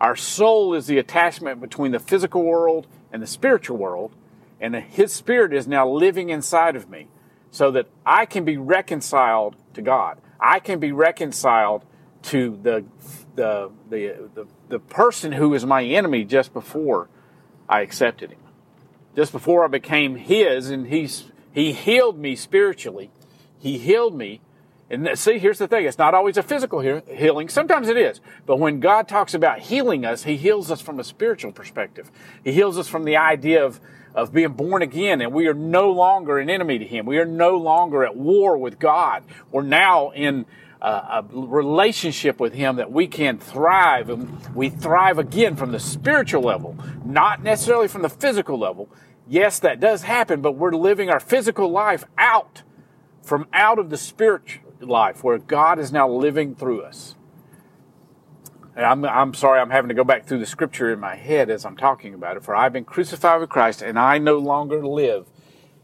Our 0.00 0.16
soul 0.16 0.74
is 0.74 0.86
the 0.86 0.98
attachment 0.98 1.60
between 1.60 1.92
the 1.92 1.98
physical 1.98 2.44
world 2.44 2.86
and 3.12 3.22
the 3.22 3.26
spiritual 3.26 3.76
world. 3.76 4.14
And 4.60 4.74
His 4.74 5.12
Spirit 5.12 5.52
is 5.52 5.66
now 5.66 5.88
living 5.88 6.30
inside 6.30 6.76
of 6.76 6.88
me 6.88 7.08
so 7.50 7.70
that 7.70 7.86
I 8.04 8.26
can 8.26 8.44
be 8.44 8.56
reconciled 8.56 9.56
to 9.74 9.82
God. 9.82 10.18
I 10.40 10.60
can 10.60 10.78
be 10.78 10.92
reconciled 10.92 11.84
to 12.24 12.58
the, 12.62 12.84
the, 13.34 13.70
the, 13.88 14.30
the, 14.34 14.46
the 14.68 14.78
person 14.78 15.32
who 15.32 15.50
was 15.50 15.64
my 15.64 15.82
enemy 15.82 16.24
just 16.24 16.52
before 16.52 17.08
I 17.68 17.80
accepted 17.80 18.30
Him. 18.30 18.40
Just 19.16 19.32
before 19.32 19.64
I 19.64 19.68
became 19.68 20.16
His 20.16 20.70
and 20.70 20.86
He's 20.86 21.24
he 21.58 21.72
healed 21.72 22.16
me 22.16 22.36
spiritually. 22.36 23.10
He 23.58 23.78
healed 23.78 24.14
me. 24.14 24.40
And 24.90 25.18
see, 25.18 25.38
here's 25.38 25.58
the 25.58 25.66
thing. 25.66 25.86
It's 25.86 25.98
not 25.98 26.14
always 26.14 26.36
a 26.36 26.42
physical 26.44 26.78
healing. 26.80 27.48
Sometimes 27.48 27.88
it 27.88 27.96
is. 27.96 28.20
But 28.46 28.60
when 28.60 28.78
God 28.78 29.08
talks 29.08 29.34
about 29.34 29.58
healing 29.58 30.04
us, 30.04 30.22
He 30.22 30.36
heals 30.36 30.70
us 30.70 30.80
from 30.80 31.00
a 31.00 31.04
spiritual 31.04 31.50
perspective. 31.50 32.12
He 32.44 32.52
heals 32.52 32.78
us 32.78 32.86
from 32.86 33.04
the 33.04 33.16
idea 33.16 33.64
of, 33.64 33.80
of 34.14 34.32
being 34.32 34.52
born 34.52 34.82
again 34.82 35.20
and 35.20 35.32
we 35.32 35.48
are 35.48 35.54
no 35.54 35.90
longer 35.90 36.38
an 36.38 36.48
enemy 36.48 36.78
to 36.78 36.86
Him. 36.86 37.06
We 37.06 37.18
are 37.18 37.26
no 37.26 37.56
longer 37.56 38.04
at 38.04 38.14
war 38.14 38.56
with 38.56 38.78
God. 38.78 39.24
We're 39.50 39.62
now 39.62 40.10
in 40.10 40.46
a 40.80 41.24
relationship 41.32 42.38
with 42.38 42.54
Him 42.54 42.76
that 42.76 42.92
we 42.92 43.08
can 43.08 43.36
thrive 43.36 44.10
and 44.10 44.54
we 44.54 44.70
thrive 44.70 45.18
again 45.18 45.56
from 45.56 45.72
the 45.72 45.80
spiritual 45.80 46.42
level, 46.42 46.76
not 47.04 47.42
necessarily 47.42 47.88
from 47.88 48.02
the 48.02 48.08
physical 48.08 48.56
level 48.56 48.88
yes, 49.28 49.58
that 49.60 49.80
does 49.80 50.02
happen, 50.02 50.40
but 50.40 50.52
we're 50.52 50.72
living 50.72 51.10
our 51.10 51.20
physical 51.20 51.70
life 51.70 52.04
out 52.16 52.62
from 53.22 53.46
out 53.52 53.78
of 53.78 53.90
the 53.90 53.96
spiritual 53.96 54.72
life 54.80 55.22
where 55.22 55.38
God 55.38 55.78
is 55.78 55.92
now 55.92 56.08
living 56.08 56.54
through 56.54 56.82
us. 56.82 57.14
And 58.74 58.86
I'm, 58.86 59.04
I'm 59.04 59.34
sorry, 59.34 59.60
I'm 59.60 59.70
having 59.70 59.88
to 59.88 59.94
go 59.94 60.04
back 60.04 60.26
through 60.26 60.38
the 60.38 60.46
scripture 60.46 60.92
in 60.92 61.00
my 61.00 61.16
head 61.16 61.50
as 61.50 61.64
I'm 61.64 61.76
talking 61.76 62.14
about 62.14 62.36
it. 62.36 62.44
For 62.44 62.54
I've 62.54 62.72
been 62.72 62.84
crucified 62.84 63.40
with 63.40 63.50
Christ, 63.50 63.82
and 63.82 63.98
I 63.98 64.18
no 64.18 64.38
longer 64.38 64.86
live, 64.86 65.26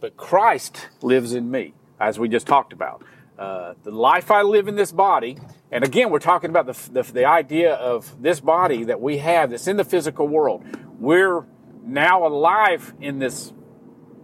but 0.00 0.16
Christ 0.16 0.88
lives 1.02 1.32
in 1.34 1.50
me, 1.50 1.74
as 1.98 2.18
we 2.18 2.28
just 2.28 2.46
talked 2.46 2.72
about. 2.72 3.02
Uh, 3.36 3.74
the 3.82 3.90
life 3.90 4.30
I 4.30 4.42
live 4.42 4.68
in 4.68 4.76
this 4.76 4.92
body, 4.92 5.38
and 5.72 5.82
again, 5.82 6.10
we're 6.10 6.20
talking 6.20 6.50
about 6.50 6.66
the, 6.66 7.02
the, 7.02 7.12
the 7.12 7.24
idea 7.24 7.74
of 7.74 8.22
this 8.22 8.38
body 8.38 8.84
that 8.84 9.00
we 9.00 9.18
have 9.18 9.50
that's 9.50 9.66
in 9.66 9.76
the 9.76 9.84
physical 9.84 10.28
world. 10.28 10.64
We're 11.00 11.44
now 11.86 12.26
alive 12.26 12.94
in 13.00 13.18
this 13.18 13.52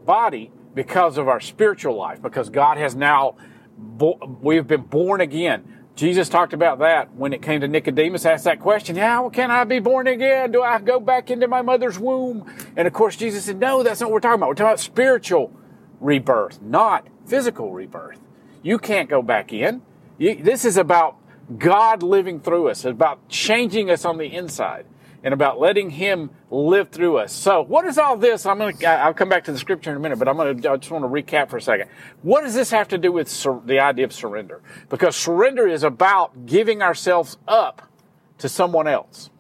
body 0.05 0.51
because 0.75 1.19
of 1.19 1.29
our 1.29 1.41
spiritual 1.41 1.97
life, 1.97 2.23
because 2.23 2.51
God 2.51 2.79
has 2.79 2.95
now, 2.95 3.37
bo- 3.77 4.39
we've 4.41 4.67
been 4.67 4.83
born 4.83 5.21
again. 5.21 5.77
Jesus 5.97 6.29
talked 6.29 6.53
about 6.53 6.79
that 6.79 7.15
when 7.15 7.33
it 7.33 7.43
came 7.43 7.61
to 7.61 7.69
Nicodemus, 7.69 8.25
asked 8.25 8.45
that 8.45 8.61
question, 8.61 8.97
How 8.97 9.29
can 9.29 9.51
I 9.51 9.65
be 9.65 9.81
born 9.81 10.07
again? 10.07 10.53
Do 10.53 10.63
I 10.63 10.79
go 10.81 10.99
back 11.01 11.31
into 11.31 11.49
my 11.49 11.63
mother's 11.63 11.99
womb? 11.99 12.51
And 12.77 12.87
of 12.87 12.95
course, 12.95 13.17
Jesus 13.17 13.45
said, 13.45 13.59
No, 13.59 13.83
that's 13.83 14.01
not 14.01 14.07
what 14.07 14.15
we're 14.15 14.21
talking 14.21 14.41
about. 14.41 14.49
We're 14.49 14.55
talking 14.55 14.71
about 14.71 14.81
spiritual 14.81 15.53
rebirth, 16.01 16.63
not 16.63 17.07
physical 17.27 17.73
rebirth. 17.73 18.19
You 18.63 18.79
can't 18.79 19.09
go 19.09 19.21
back 19.21 19.53
in. 19.53 19.83
You, 20.19 20.37
this 20.37 20.65
is 20.65 20.77
about 20.77 21.17
God 21.59 22.03
living 22.03 22.41
through 22.41 22.69
us, 22.69 22.85
about 22.85 23.29
changing 23.29 23.91
us 23.91 24.05
on 24.05 24.19
the 24.19 24.27
inside, 24.27 24.87
and 25.23 25.35
about 25.35 25.61
letting 25.61 25.91
Him 25.91 26.31
live 26.51 26.91
through 26.91 27.19
us. 27.19 27.33
So, 27.33 27.63
what 27.63 27.85
is 27.87 27.99
all 27.99 28.17
this? 28.17 28.47
I'm 28.47 28.59
going 28.59 28.77
to, 28.77 28.87
I'll 28.87 29.15
come 29.15 29.29
back 29.29 29.45
to 29.45 29.53
the 29.53 29.59
scripture 29.59 29.91
in 29.91 29.97
a 29.97 30.01
minute, 30.01 30.19
but 30.19 30.29
I'm 30.29 30.37
going 30.37 30.61
to, 30.61 30.71
I 30.71 30.77
just 30.77 30.91
want 30.91 31.05
to 31.05 31.09
recap 31.09 31.51
for 31.51 31.59
a 31.59 31.63
second. 31.63 31.89
What 32.23 32.43
does 32.43 32.55
this 32.55 32.71
have 32.71 32.89
to 32.89 32.99
do 32.99 33.13
with 33.13 33.29
sur- 33.29 33.61
the 33.65 33.81
idea 33.81 34.05
of 34.05 34.13
surrender? 34.13 34.63
Because 34.89 35.17
surrender 35.17 35.67
is 35.67 35.83
about 35.83 36.47
giving 36.47 36.83
ourselves 36.83 37.37
up 37.47 37.83
to 38.39 38.49
someone 38.49 38.87
else. 38.87 39.31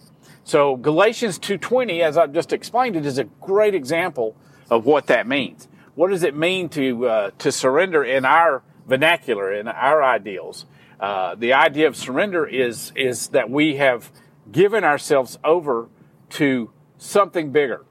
So, 0.44 0.76
Galatians 0.76 1.38
2.20, 1.38 2.00
as 2.00 2.16
I've 2.16 2.32
just 2.32 2.52
explained 2.52 2.96
it, 2.96 3.06
is 3.06 3.18
a 3.18 3.24
great 3.24 3.74
example 3.74 4.36
of 4.68 4.84
what 4.84 5.06
that 5.06 5.26
means. 5.26 5.68
What 5.94 6.10
does 6.10 6.22
it 6.22 6.36
mean 6.36 6.68
to, 6.70 7.06
uh, 7.06 7.30
to 7.38 7.52
surrender 7.52 8.04
in 8.04 8.24
our 8.24 8.62
vernacular, 8.86 9.52
in 9.52 9.68
our 9.68 10.02
ideals? 10.02 10.66
Uh, 10.98 11.34
the 11.34 11.52
idea 11.52 11.88
of 11.88 11.96
surrender 11.96 12.46
is, 12.46 12.92
is 12.94 13.28
that 13.28 13.48
we 13.48 13.76
have 13.76 14.10
given 14.50 14.84
ourselves 14.84 15.38
over 15.44 15.88
to 16.30 16.70
something 16.98 17.50
bigger. 17.50 17.84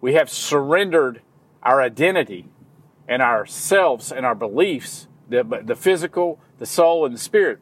We 0.00 0.14
have 0.14 0.28
surrendered 0.30 1.22
our 1.62 1.80
identity 1.80 2.48
and 3.08 3.22
ourselves 3.22 4.12
and 4.12 4.26
our 4.26 4.34
beliefs, 4.34 5.06
the, 5.28 5.62
the 5.64 5.76
physical, 5.76 6.40
the 6.58 6.66
soul, 6.66 7.04
and 7.04 7.14
the 7.14 7.20
spirit, 7.20 7.60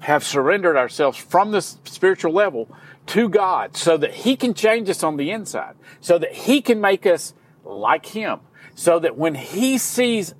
have 0.00 0.24
surrendered 0.24 0.76
ourselves 0.76 1.16
from 1.16 1.52
the 1.52 1.60
spiritual 1.60 2.32
level 2.32 2.68
to 3.06 3.28
God 3.28 3.76
so 3.76 3.96
that 3.96 4.12
He 4.12 4.36
can 4.36 4.54
change 4.54 4.90
us 4.90 5.02
on 5.02 5.16
the 5.16 5.30
inside, 5.30 5.74
so 6.00 6.18
that 6.18 6.32
He 6.32 6.60
can 6.60 6.80
make 6.80 7.06
us 7.06 7.34
like 7.64 8.06
Him, 8.06 8.40
so 8.74 8.98
that 8.98 9.16
when 9.16 9.34
He 9.34 9.78
sees 9.78 10.34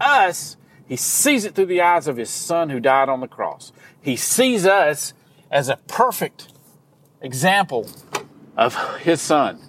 us, 0.00 0.56
He 0.86 0.96
sees 0.96 1.44
it 1.44 1.54
through 1.54 1.66
the 1.66 1.80
eyes 1.80 2.08
of 2.08 2.16
His 2.16 2.30
Son 2.30 2.70
who 2.70 2.80
died 2.80 3.08
on 3.08 3.20
the 3.20 3.28
cross. 3.28 3.72
He 4.00 4.16
sees 4.16 4.66
us 4.66 5.14
as 5.50 5.68
a 5.68 5.78
perfect 5.86 6.48
example 7.20 7.88
of 8.56 8.74
His 8.98 9.20
Son. 9.20 9.60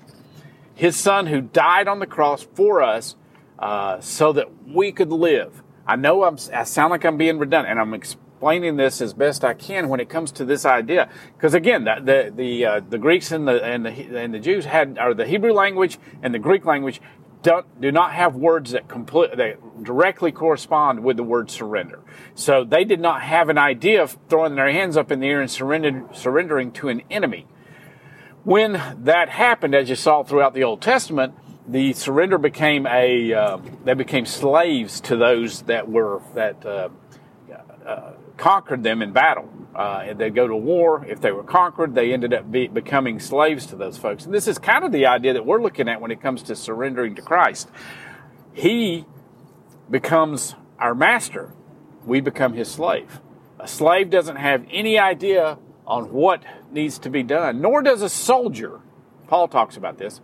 His 0.76 0.96
Son 0.96 1.28
who 1.28 1.42
died 1.42 1.88
on 1.88 2.00
the 2.00 2.08
cross 2.08 2.44
for 2.54 2.82
us 2.82 3.16
uh, 3.58 4.00
so 4.00 4.32
that 4.34 4.48
we 4.66 4.92
could 4.92 5.12
live. 5.12 5.62
I 5.86 5.96
know 5.96 6.24
I'm, 6.24 6.38
I 6.54 6.64
sound 6.64 6.92
like 6.92 7.04
I'm 7.04 7.18
being 7.18 7.40
redundant, 7.40 7.72
and 7.72 7.80
I'm 7.80 7.94
explaining 7.94 8.78
this 8.78 9.02
as 9.02 9.14
best 9.14 9.44
I 9.44 9.54
can 9.54 9.90
when 9.90 10.00
it 10.00 10.08
comes 10.08 10.32
to 10.34 10.46
this 10.46 10.66
idea. 10.66 11.10
Because 11.34 11.54
again, 11.54 11.84
the 11.84 11.96
the 12.02 12.34
the, 12.36 12.66
uh, 12.66 12.80
the 12.88 12.98
Greeks 12.98 13.32
and 13.32 13.48
the 13.48 13.64
and 13.64 13.86
the 13.86 13.90
and 13.90 14.34
the 14.34 14.40
Jews 14.40 14.66
had, 14.66 14.98
or 15.00 15.14
the 15.14 15.26
Hebrew 15.26 15.52
language 15.52 16.00
and 16.24 16.34
the 16.34 16.40
Greek 16.40 16.64
language 16.66 17.02
don't, 17.42 17.82
do 17.82 17.92
not 17.92 18.14
have 18.14 18.36
words 18.36 18.72
that 18.72 18.88
complete, 18.88 19.36
that 19.38 19.84
directly 19.84 20.32
correspond 20.32 21.04
with 21.04 21.18
the 21.18 21.24
word 21.24 21.50
surrender. 21.50 22.00
So 22.36 22.64
they 22.64 22.84
did 22.84 23.00
not 23.00 23.22
have 23.22 23.50
an 23.50 23.58
idea 23.58 24.04
of 24.04 24.18
throwing 24.30 24.56
their 24.56 24.72
hands 24.72 24.98
up 24.98 25.12
in 25.12 25.20
the 25.20 25.28
air 25.28 25.42
and 25.42 25.50
surrender, 25.50 26.04
surrendering 26.14 26.72
to 26.74 26.90
an 26.90 27.02
enemy. 27.10 27.48
When 28.44 28.74
that 29.04 29.30
happened, 29.30 29.76
as 29.76 29.90
you 29.90 29.96
saw 29.96 30.24
throughout 30.24 30.54
the 30.54 30.64
Old 30.64 30.82
Testament, 30.82 31.34
the 31.68 31.94
surrender 31.94 32.38
became 32.38 32.88
a 32.88 33.34
uh, 33.34 33.58
they 33.84 33.94
became 33.94 34.26
slaves 34.26 35.02
to 35.02 35.16
those 35.16 35.62
that 35.64 35.88
were 35.88 36.22
that 36.34 36.66
uh, 36.66 36.90
uh, 37.86 38.14
conquered 38.40 38.84
them 38.84 39.02
in 39.02 39.12
battle. 39.12 39.50
Uh, 39.76 40.14
they'd 40.14 40.34
go 40.34 40.48
to 40.48 40.56
war. 40.56 41.06
If 41.08 41.22
they 41.22 41.32
were 41.32 41.44
conquered, 41.44 41.94
they 41.94 42.12
ended 42.12 42.34
up 42.34 42.50
be, 42.50 42.68
becoming 42.68 43.20
slaves 43.20 43.68
to 43.68 43.76
those 43.76 43.98
folks. 43.98 44.26
And 44.26 44.34
this 44.34 44.48
is 44.48 44.58
kind 44.58 44.84
of 44.84 44.92
the 44.92 45.06
idea 45.06 45.34
that 45.34 45.46
we're 45.46 45.62
looking 45.62 45.88
at 45.88 46.02
when 46.02 46.10
it 46.10 46.22
comes 46.22 46.42
to 46.44 46.56
surrendering 46.56 47.16
to 47.16 47.22
Christ. 47.22 47.70
He 48.54 49.06
becomes 49.90 50.56
our 50.80 50.96
master. 50.96 51.54
We 52.06 52.22
become 52.22 52.54
his 52.54 52.72
slave. 52.72 53.22
A 53.60 53.68
slave 53.68 54.10
doesn't 54.10 54.38
have 54.38 54.66
any 54.72 54.98
idea 54.98 55.60
on 55.86 56.12
what 56.12 56.44
needs 56.72 56.98
to 57.00 57.10
be 57.10 57.24
done, 57.24 57.62
nor 57.62 57.82
does 57.82 58.02
a 58.02 58.10
soldier, 58.10 58.80
Paul 59.28 59.48
talks 59.48 59.76
about 59.76 59.98
this, 59.98 60.22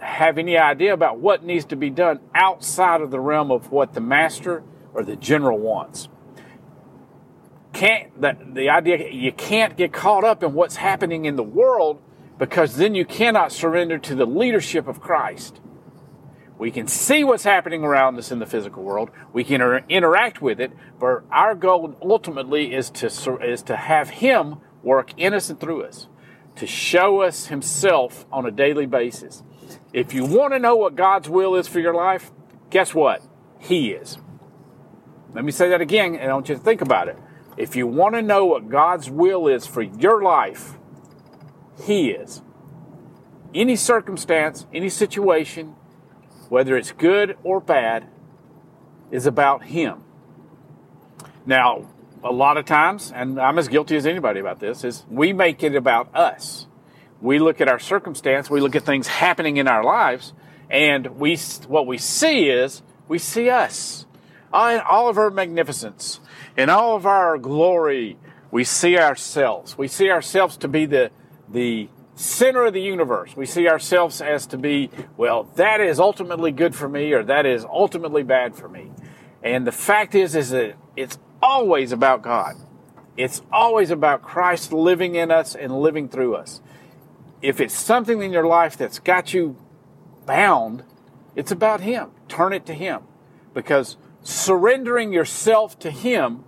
have 0.00 0.38
any 0.38 0.56
idea 0.56 0.94
about 0.94 1.18
what 1.18 1.42
needs 1.42 1.64
to 1.66 1.76
be 1.76 1.90
done 1.90 2.20
outside 2.34 3.00
of 3.00 3.10
the 3.10 3.18
realm 3.18 3.50
of 3.50 3.72
what 3.72 3.94
the 3.94 4.00
master 4.00 4.62
or 4.94 5.02
the 5.02 5.16
general 5.16 5.58
wants 5.58 6.08
can't 7.78 8.20
the, 8.20 8.36
the 8.54 8.68
idea 8.70 9.08
you 9.10 9.30
can't 9.30 9.76
get 9.76 9.92
caught 9.92 10.24
up 10.24 10.42
in 10.42 10.52
what's 10.52 10.76
happening 10.76 11.26
in 11.26 11.36
the 11.36 11.44
world 11.44 12.02
because 12.36 12.76
then 12.76 12.94
you 12.96 13.04
cannot 13.04 13.52
surrender 13.52 13.98
to 13.98 14.16
the 14.16 14.26
leadership 14.26 14.88
of 14.88 15.00
Christ. 15.00 15.60
We 16.58 16.72
can 16.72 16.88
see 16.88 17.22
what's 17.22 17.44
happening 17.44 17.84
around 17.84 18.18
us 18.18 18.32
in 18.32 18.40
the 18.40 18.46
physical 18.46 18.82
world. 18.82 19.10
We 19.32 19.44
can 19.44 19.54
inter- 19.54 19.84
interact 19.88 20.42
with 20.42 20.60
it, 20.60 20.72
but 20.98 21.22
our 21.30 21.54
goal 21.54 21.96
ultimately 22.02 22.74
is 22.74 22.90
to 22.90 23.06
is 23.38 23.62
to 23.62 23.76
have 23.76 24.10
Him 24.10 24.56
work 24.82 25.12
in 25.16 25.32
us 25.32 25.48
and 25.48 25.60
through 25.60 25.84
us, 25.84 26.08
to 26.56 26.66
show 26.66 27.20
us 27.20 27.46
Himself 27.46 28.26
on 28.32 28.44
a 28.44 28.50
daily 28.50 28.86
basis. 28.86 29.44
If 29.92 30.12
you 30.12 30.24
want 30.24 30.52
to 30.52 30.58
know 30.58 30.74
what 30.74 30.96
God's 30.96 31.28
will 31.28 31.54
is 31.54 31.68
for 31.68 31.78
your 31.78 31.94
life, 31.94 32.32
guess 32.70 32.92
what? 32.92 33.22
He 33.60 33.90
is. 33.90 34.18
Let 35.32 35.44
me 35.44 35.52
say 35.52 35.68
that 35.68 35.80
again, 35.80 36.16
and 36.16 36.28
I 36.28 36.34
want 36.34 36.48
you 36.48 36.56
to 36.56 36.60
think 36.60 36.80
about 36.80 37.06
it. 37.06 37.16
If 37.58 37.74
you 37.74 37.88
want 37.88 38.14
to 38.14 38.22
know 38.22 38.46
what 38.46 38.68
God's 38.68 39.10
will 39.10 39.48
is 39.48 39.66
for 39.66 39.82
your 39.82 40.22
life, 40.22 40.74
He 41.82 42.10
is. 42.10 42.40
Any 43.52 43.74
circumstance, 43.74 44.64
any 44.72 44.88
situation, 44.88 45.74
whether 46.48 46.76
it's 46.76 46.92
good 46.92 47.36
or 47.42 47.60
bad, 47.60 48.06
is 49.10 49.26
about 49.26 49.64
Him. 49.64 50.04
Now, 51.44 51.88
a 52.22 52.30
lot 52.30 52.58
of 52.58 52.64
times, 52.64 53.12
and 53.12 53.40
I'm 53.40 53.58
as 53.58 53.66
guilty 53.66 53.96
as 53.96 54.06
anybody 54.06 54.38
about 54.38 54.60
this, 54.60 54.84
is 54.84 55.04
we 55.10 55.32
make 55.32 55.62
it 55.64 55.74
about 55.74 56.14
us. 56.14 56.68
We 57.20 57.40
look 57.40 57.60
at 57.60 57.68
our 57.68 57.80
circumstance, 57.80 58.48
we 58.48 58.60
look 58.60 58.76
at 58.76 58.84
things 58.84 59.08
happening 59.08 59.56
in 59.56 59.66
our 59.66 59.82
lives, 59.82 60.32
and 60.70 61.18
we 61.18 61.36
what 61.66 61.86
we 61.88 61.98
see 61.98 62.48
is 62.48 62.82
we 63.08 63.18
see 63.18 63.50
us, 63.50 64.06
all 64.52 65.08
of 65.08 65.18
our 65.18 65.30
magnificence, 65.30 66.20
in 66.56 66.70
all 66.70 66.96
of 66.96 67.06
our 67.06 67.38
glory, 67.38 68.18
we 68.50 68.64
see 68.64 68.98
ourselves. 68.98 69.76
We 69.76 69.88
see 69.88 70.10
ourselves 70.10 70.56
to 70.58 70.68
be 70.68 70.86
the, 70.86 71.10
the 71.48 71.88
center 72.14 72.66
of 72.66 72.74
the 72.74 72.82
universe. 72.82 73.36
We 73.36 73.46
see 73.46 73.68
ourselves 73.68 74.20
as 74.20 74.46
to 74.48 74.58
be, 74.58 74.90
well, 75.16 75.44
that 75.56 75.80
is 75.80 76.00
ultimately 76.00 76.50
good 76.50 76.74
for 76.74 76.88
me 76.88 77.12
or 77.12 77.22
that 77.24 77.46
is 77.46 77.64
ultimately 77.64 78.22
bad 78.22 78.56
for 78.56 78.68
me. 78.68 78.90
And 79.42 79.66
the 79.66 79.72
fact 79.72 80.14
is, 80.14 80.34
is 80.34 80.50
that 80.50 80.74
it's 80.96 81.18
always 81.42 81.92
about 81.92 82.22
God. 82.22 82.56
It's 83.16 83.42
always 83.52 83.90
about 83.90 84.22
Christ 84.22 84.72
living 84.72 85.14
in 85.14 85.30
us 85.30 85.54
and 85.54 85.80
living 85.80 86.08
through 86.08 86.36
us. 86.36 86.60
If 87.42 87.60
it's 87.60 87.74
something 87.74 88.22
in 88.22 88.32
your 88.32 88.46
life 88.46 88.76
that's 88.76 88.98
got 88.98 89.32
you 89.32 89.56
bound, 90.26 90.84
it's 91.36 91.52
about 91.52 91.80
Him. 91.80 92.10
Turn 92.28 92.52
it 92.52 92.66
to 92.66 92.74
Him. 92.74 93.02
Because 93.54 93.96
surrendering 94.22 95.12
yourself 95.12 95.78
to 95.80 95.90
Him 95.90 96.44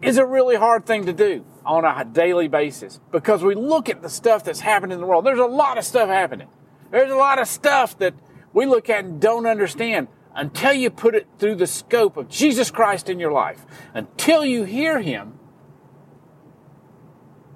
is 0.00 0.18
a 0.18 0.26
really 0.26 0.56
hard 0.56 0.84
thing 0.84 1.06
to 1.06 1.12
do 1.12 1.44
on 1.64 1.84
a 1.84 2.04
daily 2.04 2.48
basis 2.48 3.00
because 3.10 3.42
we 3.42 3.54
look 3.54 3.88
at 3.88 4.02
the 4.02 4.08
stuff 4.08 4.44
that's 4.44 4.60
happening 4.60 4.96
in 4.96 5.00
the 5.00 5.06
world. 5.06 5.24
There's 5.24 5.38
a 5.38 5.44
lot 5.44 5.78
of 5.78 5.84
stuff 5.84 6.08
happening. 6.08 6.48
There's 6.90 7.10
a 7.10 7.16
lot 7.16 7.38
of 7.38 7.46
stuff 7.46 7.96
that 7.98 8.14
we 8.52 8.66
look 8.66 8.90
at 8.90 9.04
and 9.04 9.20
don't 9.20 9.46
understand 9.46 10.08
until 10.34 10.72
you 10.72 10.90
put 10.90 11.14
it 11.14 11.28
through 11.38 11.54
the 11.56 11.66
scope 11.66 12.16
of 12.16 12.28
Jesus 12.28 12.70
Christ 12.70 13.08
in 13.08 13.20
your 13.20 13.32
life, 13.32 13.64
until 13.94 14.44
you 14.44 14.64
hear 14.64 15.00
Him 15.00 15.38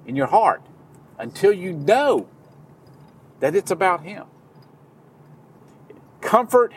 in 0.05 0.15
your 0.15 0.27
heart, 0.27 0.61
until 1.17 1.51
you 1.51 1.73
know 1.73 2.29
that 3.39 3.55
it's 3.55 3.71
about 3.71 4.03
Him. 4.03 4.25
Comfort 6.21 6.73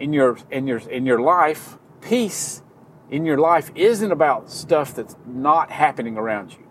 in 0.00 0.12
your 0.12 0.38
in 0.50 0.66
your 0.66 0.78
in 0.78 1.06
your 1.06 1.20
life, 1.20 1.78
peace 2.00 2.62
in 3.10 3.26
your 3.26 3.38
life 3.38 3.70
isn't 3.74 4.10
about 4.10 4.50
stuff 4.50 4.94
that's 4.94 5.14
not 5.26 5.70
happening 5.70 6.16
around 6.16 6.52
you. 6.52 6.66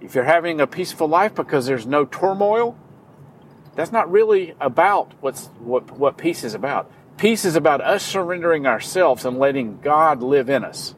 If 0.00 0.14
you're 0.14 0.24
having 0.24 0.60
a 0.60 0.66
peaceful 0.66 1.08
life 1.08 1.34
because 1.34 1.66
there's 1.66 1.86
no 1.86 2.04
turmoil, 2.04 2.76
that's 3.74 3.90
not 3.90 4.10
really 4.10 4.54
about 4.60 5.12
what's 5.20 5.46
what 5.58 5.90
what 5.98 6.18
peace 6.18 6.44
is 6.44 6.54
about. 6.54 6.90
Peace 7.16 7.44
is 7.44 7.56
about 7.56 7.80
us 7.80 8.04
surrendering 8.04 8.66
ourselves 8.66 9.24
and 9.24 9.38
letting 9.38 9.78
God 9.80 10.22
live 10.22 10.50
in 10.50 10.64
us. 10.64 10.94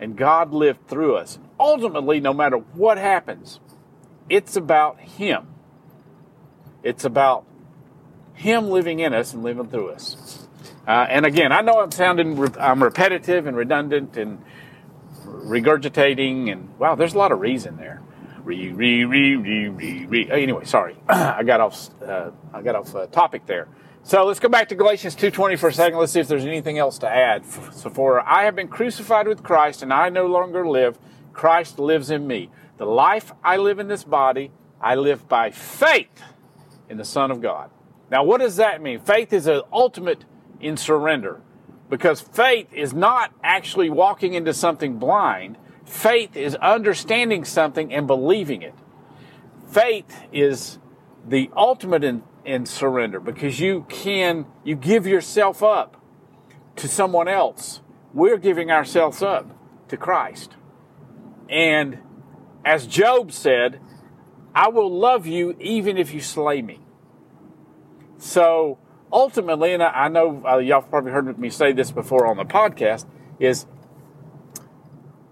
And 0.00 0.16
God 0.16 0.52
live 0.52 0.78
through 0.86 1.16
us. 1.16 1.38
Ultimately, 1.58 2.20
no 2.20 2.32
matter 2.32 2.56
what 2.56 2.98
happens, 2.98 3.60
it's 4.28 4.56
about 4.56 5.00
Him. 5.00 5.48
It's 6.82 7.04
about 7.04 7.46
Him 8.34 8.70
living 8.70 8.98
in 9.00 9.14
us 9.14 9.32
and 9.32 9.42
living 9.42 9.68
through 9.68 9.90
us. 9.90 10.47
Uh, 10.88 11.06
and 11.10 11.26
again, 11.26 11.52
I 11.52 11.60
know 11.60 11.82
I'm 11.82 11.90
sounding, 11.90 12.56
I'm 12.58 12.82
repetitive 12.82 13.46
and 13.46 13.54
redundant, 13.54 14.16
and 14.16 14.42
regurgitating, 15.26 16.50
and 16.50 16.78
wow, 16.78 16.94
there's 16.94 17.12
a 17.12 17.18
lot 17.18 17.30
of 17.30 17.40
re's 17.40 17.66
in 17.66 17.76
there. 17.76 18.00
Re, 18.42 18.72
re, 18.72 19.04
re, 19.04 19.36
re, 19.36 19.68
re, 19.68 20.06
re. 20.06 20.30
Anyway, 20.30 20.64
sorry, 20.64 20.96
I 21.08 21.42
got 21.42 21.60
off. 21.60 21.90
Uh, 22.02 22.30
I 22.54 22.62
got 22.62 22.74
off 22.74 22.94
uh, 22.94 23.06
topic 23.08 23.44
there. 23.44 23.68
So 24.02 24.24
let's 24.24 24.40
go 24.40 24.48
back 24.48 24.70
to 24.70 24.74
Galatians 24.74 25.14
2:20 25.14 25.58
for 25.58 25.68
a 25.68 25.72
second. 25.74 25.98
Let's 25.98 26.12
see 26.12 26.20
if 26.20 26.28
there's 26.28 26.46
anything 26.46 26.78
else 26.78 26.96
to 27.00 27.08
add. 27.08 27.44
So 27.74 27.90
for 27.90 28.26
I 28.26 28.44
have 28.44 28.56
been 28.56 28.68
crucified 28.68 29.28
with 29.28 29.42
Christ, 29.42 29.82
and 29.82 29.92
I 29.92 30.08
no 30.08 30.24
longer 30.24 30.66
live. 30.66 30.98
Christ 31.34 31.78
lives 31.78 32.10
in 32.10 32.26
me. 32.26 32.50
The 32.78 32.86
life 32.86 33.32
I 33.44 33.58
live 33.58 33.78
in 33.78 33.88
this 33.88 34.04
body, 34.04 34.52
I 34.80 34.94
live 34.94 35.28
by 35.28 35.50
faith 35.50 36.22
in 36.88 36.96
the 36.96 37.04
Son 37.04 37.30
of 37.30 37.42
God. 37.42 37.70
Now, 38.10 38.24
what 38.24 38.40
does 38.40 38.56
that 38.56 38.80
mean? 38.80 39.00
Faith 39.00 39.34
is 39.34 39.46
an 39.46 39.60
ultimate 39.70 40.24
in 40.60 40.76
surrender 40.76 41.40
because 41.88 42.20
faith 42.20 42.72
is 42.72 42.92
not 42.92 43.32
actually 43.42 43.90
walking 43.90 44.34
into 44.34 44.52
something 44.52 44.98
blind. 44.98 45.56
Faith 45.84 46.36
is 46.36 46.54
understanding 46.56 47.44
something 47.44 47.92
and 47.92 48.06
believing 48.06 48.62
it. 48.62 48.74
Faith 49.70 50.24
is 50.32 50.78
the 51.26 51.50
ultimate 51.56 52.04
in, 52.04 52.22
in 52.44 52.66
surrender 52.66 53.20
because 53.20 53.60
you 53.60 53.86
can, 53.88 54.46
you 54.64 54.74
give 54.74 55.06
yourself 55.06 55.62
up 55.62 55.96
to 56.76 56.88
someone 56.88 57.28
else. 57.28 57.80
We're 58.12 58.38
giving 58.38 58.70
ourselves 58.70 59.22
up 59.22 59.50
to 59.88 59.96
Christ. 59.96 60.54
And 61.48 61.98
as 62.64 62.86
Job 62.86 63.32
said, 63.32 63.80
I 64.54 64.68
will 64.68 64.90
love 64.90 65.26
you 65.26 65.56
even 65.58 65.96
if 65.96 66.12
you 66.12 66.20
slay 66.20 66.62
me. 66.62 66.80
So 68.18 68.78
ultimately, 69.12 69.72
and 69.74 69.82
I 69.82 70.08
know 70.08 70.42
uh, 70.46 70.58
y'all 70.58 70.82
probably 70.82 71.12
heard 71.12 71.38
me 71.38 71.50
say 71.50 71.72
this 71.72 71.90
before 71.90 72.26
on 72.26 72.36
the 72.36 72.44
podcast, 72.44 73.06
is 73.38 73.66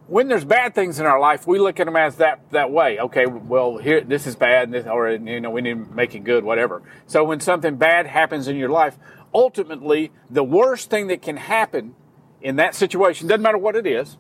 when 0.07 0.29
there's 0.29 0.45
bad 0.45 0.75
things 0.75 1.01
in 1.01 1.07
our 1.07 1.19
life, 1.19 1.47
we 1.47 1.59
look 1.59 1.81
at 1.81 1.87
them 1.87 1.97
as 1.97 2.17
that 2.17 2.41
that 2.53 2.71
way. 2.71 2.99
Okay, 2.99 3.27
well, 3.27 3.79
here 3.79 4.01
this 4.01 4.27
is 4.27 4.37
bad, 4.37 4.71
this, 4.71 4.87
or 4.87 5.11
you 5.11 5.41
know, 5.41 5.51
we 5.51 5.63
need 5.63 5.85
to 5.85 5.95
make 5.95 6.15
it 6.15 6.21
good, 6.21 6.45
whatever. 6.45 6.83
So 7.07 7.25
when 7.25 7.41
something 7.41 7.77
bad 7.77 8.07
happens 8.07 8.47
in 8.49 8.57
your 8.57 8.69
life, 8.69 8.97
ultimately, 9.35 10.13
the 10.31 10.45
worst 10.45 10.91
thing 10.91 11.09
that 11.09 11.23
can 11.23 11.37
happen 11.37 11.95
in 12.41 12.57
that 12.57 12.75
situation 12.75 13.27
doesn't 13.27 13.43
matter 13.43 13.59
what 13.59 13.75
it 13.75 13.87
is, 13.87 14.17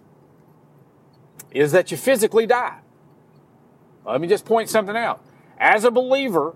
is 1.52 1.72
that 1.72 1.90
you 1.90 1.96
physically 1.96 2.46
die. 2.46 2.78
Let 4.04 4.20
me 4.20 4.28
just 4.28 4.44
point 4.44 4.68
something 4.68 4.96
out. 4.96 5.24
As 5.58 5.84
a 5.84 5.90
believer 5.90 6.54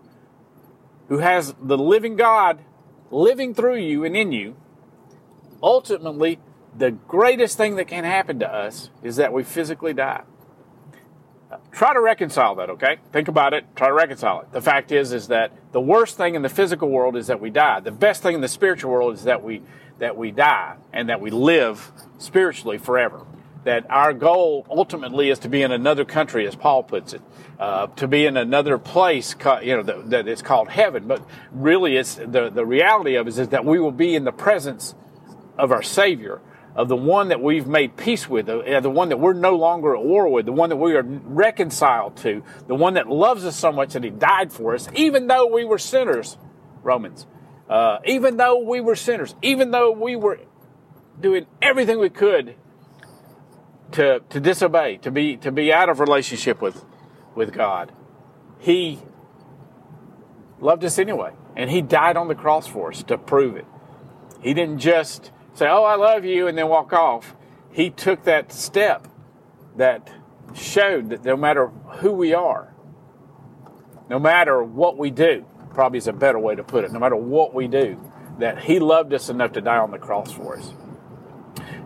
who 1.09 1.19
has 1.19 1.55
the 1.61 1.79
living 1.79 2.17
God 2.17 2.61
living 3.11 3.55
through 3.55 3.77
you 3.77 4.05
and 4.05 4.17
in 4.17 4.33
you, 4.33 4.57
ultimately, 5.63 6.39
the 6.77 6.91
greatest 6.91 7.57
thing 7.57 7.77
that 7.77 7.89
can 7.89 8.05
happen 8.05 8.39
to 8.41 8.49
us 8.53 8.91
is 9.03 9.17
that 9.17 9.33
we 9.33 9.43
physically 9.43 9.93
die. 9.93 10.23
Try 11.73 11.95
to 11.95 12.01
reconcile 12.01 12.55
that, 12.57 12.71
okay? 12.71 12.99
Think 13.13 13.27
about 13.27 13.55
it. 13.55 13.65
Try 13.75 13.89
to 13.89 13.95
reconcile 13.95 14.41
it. 14.41 14.53
The 14.53 14.61
fact 14.61 14.93
is, 14.93 15.13
is 15.13 15.29
that 15.29 15.53
the 15.73 15.81
worst 15.81 16.17
thing 16.17 16.37
in 16.37 16.43
the 16.43 16.49
physical 16.49 16.89
world 16.89 17.17
is 17.17 17.27
that 17.27 17.41
we 17.41 17.51
die. 17.51 17.81
The 17.81 17.91
best 17.91 18.23
thing 18.23 18.37
in 18.37 18.41
the 18.41 18.49
spiritual 18.49 18.93
world 18.93 19.15
is 19.15 19.25
that 19.25 19.43
we 19.43 19.63
that 19.99 20.17
we 20.17 20.31
die 20.31 20.77
and 20.95 21.11
that 21.11 21.21
we 21.21 21.31
live 21.31 21.93
spiritually 22.19 22.79
forever 22.79 23.27
that 23.65 23.91
our 23.91 24.13
goal 24.13 24.67
ultimately 24.71 25.31
is 25.31 25.39
to 25.41 25.49
be 25.49 25.63
in 25.63 25.71
another 25.71 26.05
country, 26.05 26.47
as 26.47 26.55
Paul 26.55 26.83
puts 26.83 27.13
it, 27.13 27.23
uh, 27.59 27.89
to 27.89 28.09
be 28.09 28.25
in 28.25 28.37
another 28.37 28.79
place, 28.79 29.35
you 29.63 29.77
know, 29.77 29.83
that, 29.83 30.11
that 30.11 30.29
is 30.29 30.41
called 30.41 30.69
heaven. 30.69 31.07
But 31.07 31.23
really, 31.53 31.97
it's 31.97 32.15
the, 32.15 32.51
the 32.51 32.65
reality 32.65 33.17
of 33.17 33.27
it 33.27 33.31
is, 33.31 33.39
is 33.39 33.49
that 33.49 33.65
we 33.65 33.79
will 33.79 33.93
be 33.93 34.15
in 34.15 34.25
the 34.25 34.33
presence 34.33 34.95
of 35.59 35.73
our 35.73 35.83
Savior, 35.83 36.41
of 36.75 36.89
the 36.89 36.97
one 36.97 37.29
that 37.29 37.43
we've 37.43 37.67
made 37.67 37.97
peace 37.97 38.29
with, 38.29 38.47
the, 38.47 38.81
the 38.81 38.89
one 38.89 39.11
that 39.11 39.19
we're 39.19 39.35
no 39.35 39.57
longer 39.57 39.95
at 39.95 40.03
war 40.03 40.29
with, 40.29 40.47
the 40.47 40.53
one 40.53 40.71
that 40.71 40.77
we 40.77 40.95
are 40.95 41.03
reconciled 41.03 42.17
to, 42.19 42.43
the 42.67 42.75
one 42.75 42.95
that 42.95 43.09
loves 43.09 43.45
us 43.45 43.57
so 43.57 43.73
much 43.73 43.93
that 43.93 44.05
He 44.05 44.11
died 44.11 44.53
for 44.53 44.75
us, 44.75 44.89
even 44.95 45.27
though 45.27 45.47
we 45.47 45.65
were 45.65 45.79
sinners, 45.79 46.39
Romans. 46.83 47.27
Uh, 47.69 47.99
even 48.05 48.37
though 48.37 48.65
we 48.65 48.81
were 48.81 48.97
sinners, 48.97 49.35
even 49.43 49.71
though 49.71 49.93
we 49.93 50.17
were 50.17 50.41
doing 51.21 51.47
everything 51.63 52.01
we 52.01 52.11
could 52.11 52.57
to, 53.93 54.21
to 54.21 54.41
disobey, 54.41 54.99
to 54.99 55.11
be, 55.11 55.37
to 55.39 55.51
be 55.51 55.73
out 55.73 55.89
of 55.89 56.01
relationship 56.01 56.61
with, 56.61 56.85
with 57.35 57.53
God. 57.53 57.93
He 58.59 59.01
loved 60.61 60.85
us 60.85 60.99
anyway, 60.99 61.33
and 61.57 61.71
He 61.71 61.83
died 61.83 62.17
on 62.17 62.29
the 62.29 62.35
cross 62.35 62.67
for 62.67 62.91
us 62.91 63.03
to 63.05 63.19
prove 63.19 63.57
it. 63.57 63.67
He 64.41 64.55
didn't 64.55 64.79
just 64.79 65.31
say, 65.55 65.69
Oh, 65.69 65.85
I 65.85 65.97
love 65.97 66.25
you, 66.25 66.47
and 66.47 66.57
then 66.57 66.69
walk 66.69 66.93
off. 66.93 67.35
He 67.73 67.91
took 67.91 68.25
that 68.25 68.53
step 68.53 69.07
that 69.77 70.11
showed 70.55 71.11
that 71.11 71.25
no 71.25 71.37
matter 71.37 71.69
who 71.69 72.13
we 72.13 72.35
are, 72.35 72.75
no 74.09 74.19
matter 74.19 74.63
what 74.63 74.99
we 74.99 75.11
do, 75.11 75.47
probably 75.73 75.99
is 75.99 76.09
a 76.09 76.13
better 76.13 76.39
way 76.39 76.55
to 76.55 76.65
put 76.65 76.85
it, 76.85 76.93
no 76.93 76.99
matter 76.99 77.17
what 77.17 77.55
we 77.55 77.69
do, 77.69 78.01
that 78.39 78.59
He 78.59 78.81
loved 78.81 79.15
us 79.15 79.29
enough 79.29 79.53
to 79.53 79.61
die 79.61 79.79
on 79.79 79.91
the 79.91 79.99
cross 79.99 80.33
for 80.33 80.59
us. 80.59 80.73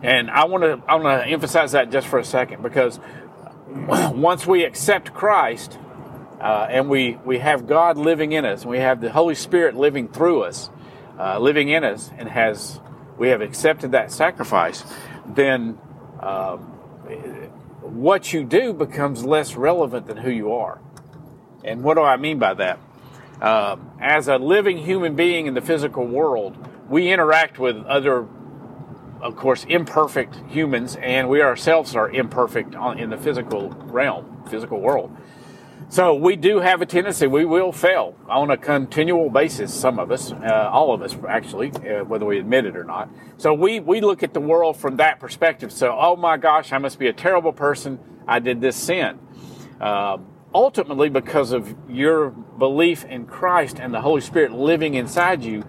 And 0.03 0.31
I 0.31 0.45
want 0.45 0.65
to 0.65 0.83
I 0.91 0.97
want 0.97 1.23
to 1.23 1.29
emphasize 1.29 1.73
that 1.73 1.91
just 1.91 2.07
for 2.07 2.19
a 2.19 2.25
second 2.25 2.63
because 2.63 3.01
once 3.69 4.47
we 4.47 4.65
accept 4.65 5.15
Christ 5.15 5.79
uh, 6.41 6.67
and 6.69 6.89
we 6.89 7.19
we 7.25 7.39
have 7.39 7.67
God 7.67 7.97
living 7.97 8.33
in 8.33 8.45
us, 8.45 8.63
and 8.63 8.71
we 8.71 8.79
have 8.79 9.01
the 9.01 9.11
Holy 9.11 9.35
Spirit 9.35 9.77
living 9.77 10.09
through 10.09 10.43
us, 10.43 10.71
uh, 11.19 11.39
living 11.39 11.69
in 11.69 11.85
us, 11.85 12.11
and 12.19 12.29
has 12.29 12.81
we 13.17 13.29
have 13.29 13.41
accepted 13.41 13.93
that 13.93 14.11
sacrifice, 14.13 14.85
then 15.27 15.79
uh, 16.21 16.57
what 17.81 18.33
you 18.33 18.45
do 18.45 18.73
becomes 18.73 19.25
less 19.25 19.57
relevant 19.57 20.07
than 20.07 20.17
who 20.17 20.31
you 20.31 20.53
are. 20.53 20.81
And 21.63 21.83
what 21.83 21.95
do 21.95 22.03
I 22.03 22.17
mean 22.17 22.39
by 22.39 22.55
that? 22.55 22.79
Um, 23.41 23.93
as 24.01 24.29
a 24.29 24.37
living 24.37 24.79
human 24.79 25.17
being 25.17 25.47
in 25.47 25.55
the 25.55 25.61
physical 25.61 26.07
world, 26.07 26.57
we 26.89 27.11
interact 27.11 27.59
with 27.59 27.77
other 27.87 28.27
of 29.25 29.37
course, 29.37 29.65
imperfect 29.65 30.37
humans, 30.49 30.97
and 30.97 31.31
we 31.31 31.41
ourselves 31.41 31.97
are 31.97 32.11
imperfect 32.11 32.75
in 32.99 33.09
the 33.09 33.17
physical 33.17 33.71
realm, 33.71 34.45
physical 34.51 34.81
world. 34.81 35.17
So 35.89 36.15
we 36.15 36.37
do 36.37 36.61
have 36.61 36.83
a 36.83 36.87
tendency, 36.87 37.27
we 37.27 37.47
will 37.47 37.73
fail 37.73 38.17
on 38.29 38.51
a 38.51 38.57
continual 38.57 39.31
basis, 39.31 39.73
some 39.73 39.99
of 39.99 40.11
us, 40.11 40.33
uh, 40.33 40.69
all 40.71 40.93
of 40.93 41.01
us 41.01 41.17
actually, 41.27 41.71
uh, 41.71 42.05
whether 42.05 42.27
we 42.27 42.39
admit 42.39 42.67
it 42.67 42.77
or 42.77 42.85
not. 42.85 43.09
So 43.39 43.55
we, 43.55 43.81
we 43.81 44.03
look 44.03 44.23
at 44.23 44.35
the 44.35 44.41
world 44.41 44.77
from 44.77 44.97
that 44.97 45.21
perspective. 45.21 45.73
So, 45.73 45.97
oh 45.99 46.17
my 46.17 46.37
gosh, 46.37 46.71
I 46.73 46.79
must 46.79 46.99
be 46.99 47.09
a 47.09 47.13
terrible 47.13 47.53
person. 47.53 47.99
I 48.29 48.41
did 48.41 48.61
this 48.61 48.77
sin. 48.77 49.19
Uh, 49.81 50.19
ultimately, 50.55 51.09
because 51.09 51.53
of 51.53 51.75
your 51.89 52.31
belief 52.31 53.05
in 53.05 53.25
Christ 53.25 53.79
and 53.81 53.95
the 53.95 54.03
Holy 54.03 54.21
Spirit 54.21 54.53
living 54.53 54.95
inside 54.95 55.43
you, 55.43 55.65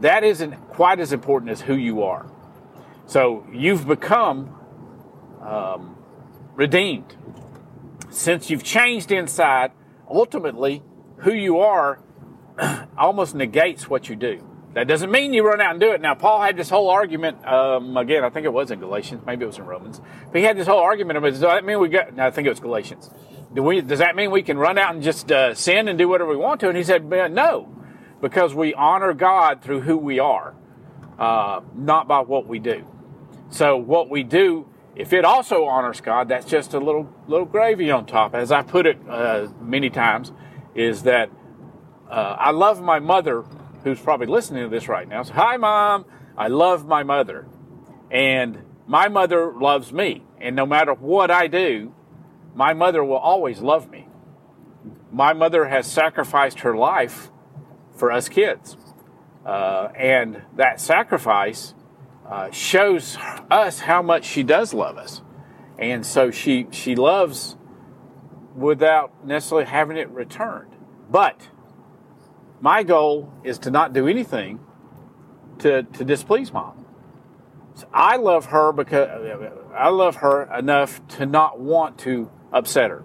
that 0.00 0.22
isn't 0.22 0.52
quite 0.68 1.00
as 1.00 1.12
important 1.12 1.50
as 1.50 1.62
who 1.62 1.74
you 1.74 2.02
are. 2.02 2.26
So 3.06 3.46
you've 3.52 3.86
become 3.86 4.54
um, 5.40 5.96
redeemed. 6.54 7.16
Since 8.10 8.50
you've 8.50 8.64
changed 8.64 9.10
inside, 9.10 9.72
ultimately, 10.08 10.82
who 11.18 11.32
you 11.32 11.60
are 11.60 12.00
almost 12.98 13.34
negates 13.34 13.88
what 13.88 14.08
you 14.08 14.16
do. 14.16 14.46
That 14.74 14.88
doesn't 14.88 15.10
mean 15.10 15.34
you 15.34 15.46
run 15.46 15.60
out 15.60 15.72
and 15.72 15.80
do 15.80 15.92
it. 15.92 16.00
Now, 16.00 16.14
Paul 16.14 16.40
had 16.40 16.56
this 16.56 16.70
whole 16.70 16.88
argument. 16.88 17.46
Um, 17.46 17.96
again, 17.96 18.24
I 18.24 18.30
think 18.30 18.46
it 18.46 18.52
was 18.52 18.70
in 18.70 18.80
Galatians, 18.80 19.22
maybe 19.26 19.44
it 19.44 19.46
was 19.46 19.58
in 19.58 19.66
Romans. 19.66 20.00
But 20.30 20.38
he 20.38 20.44
had 20.44 20.56
this 20.56 20.66
whole 20.66 20.78
argument 20.78 21.18
about 21.18 21.30
does 21.30 21.40
that 21.40 21.64
mean 21.64 21.78
we 21.78 21.88
got? 21.88 22.14
No, 22.14 22.26
I 22.26 22.30
think 22.30 22.46
it 22.46 22.50
was 22.50 22.60
Galatians. 22.60 23.10
Do 23.52 23.62
we? 23.62 23.82
Does 23.82 23.98
that 23.98 24.16
mean 24.16 24.30
we 24.30 24.42
can 24.42 24.56
run 24.56 24.78
out 24.78 24.94
and 24.94 25.02
just 25.02 25.30
uh, 25.30 25.54
sin 25.54 25.88
and 25.88 25.98
do 25.98 26.08
whatever 26.08 26.30
we 26.30 26.36
want 26.36 26.60
to? 26.60 26.68
And 26.68 26.76
he 26.76 26.84
said, 26.84 27.04
no, 27.04 27.68
because 28.22 28.54
we 28.54 28.72
honor 28.72 29.12
God 29.12 29.60
through 29.60 29.82
who 29.82 29.98
we 29.98 30.18
are, 30.18 30.54
uh, 31.18 31.60
not 31.74 32.08
by 32.08 32.20
what 32.20 32.46
we 32.46 32.58
do. 32.58 32.86
So 33.50 33.76
what 33.76 34.08
we 34.08 34.22
do, 34.22 34.66
if 34.96 35.12
it 35.12 35.24
also 35.24 35.64
honors 35.64 36.00
God, 36.00 36.28
that's 36.28 36.46
just 36.46 36.74
a 36.74 36.78
little 36.78 37.08
little 37.28 37.46
gravy 37.46 37.90
on 37.90 38.06
top. 38.06 38.34
As 38.34 38.50
I 38.50 38.62
put 38.62 38.86
it 38.86 38.98
uh, 39.08 39.48
many 39.60 39.90
times, 39.90 40.32
is 40.74 41.02
that 41.02 41.30
uh, 42.08 42.36
I 42.38 42.50
love 42.50 42.80
my 42.82 42.98
mother, 42.98 43.44
who's 43.84 44.00
probably 44.00 44.26
listening 44.26 44.64
to 44.64 44.68
this 44.68 44.88
right 44.88 45.08
now. 45.08 45.22
So, 45.22 45.32
hi, 45.34 45.56
mom. 45.56 46.04
I 46.36 46.48
love 46.48 46.86
my 46.86 47.02
mother, 47.02 47.46
and 48.10 48.58
my 48.86 49.08
mother 49.08 49.52
loves 49.52 49.92
me. 49.92 50.24
And 50.40 50.56
no 50.56 50.66
matter 50.66 50.94
what 50.94 51.30
I 51.30 51.46
do, 51.46 51.94
my 52.54 52.74
mother 52.74 53.04
will 53.04 53.16
always 53.16 53.60
love 53.60 53.90
me. 53.90 54.08
My 55.10 55.32
mother 55.34 55.66
has 55.68 55.86
sacrificed 55.86 56.60
her 56.60 56.76
life 56.76 57.30
for 57.96 58.10
us 58.10 58.28
kids, 58.28 58.76
uh, 59.44 59.88
and 59.96 60.42
that 60.56 60.80
sacrifice 60.80 61.74
uh, 62.28 62.50
shows 62.50 63.16
us 63.50 63.80
how 63.80 64.02
much 64.02 64.24
she 64.24 64.42
does 64.42 64.72
love 64.72 64.96
us. 64.96 65.22
And 65.78 66.06
so 66.06 66.30
she, 66.30 66.68
she 66.70 66.94
loves 66.94 67.56
without 68.54 69.26
necessarily 69.26 69.66
having 69.66 69.96
it 69.96 70.08
returned. 70.10 70.76
But 71.10 71.48
my 72.60 72.82
goal 72.82 73.32
is 73.42 73.58
to 73.60 73.70
not 73.70 73.92
do 73.92 74.06
anything 74.06 74.60
to, 75.58 75.82
to 75.82 76.04
displease 76.04 76.52
mom. 76.52 76.86
I 77.92 78.16
love 78.16 78.46
her 78.46 78.72
because 78.72 79.08
I 79.74 79.88
love 79.88 80.16
her 80.16 80.42
enough 80.56 81.06
to 81.16 81.26
not 81.26 81.58
want 81.58 81.98
to 82.00 82.30
upset 82.52 82.90
her. 82.90 83.04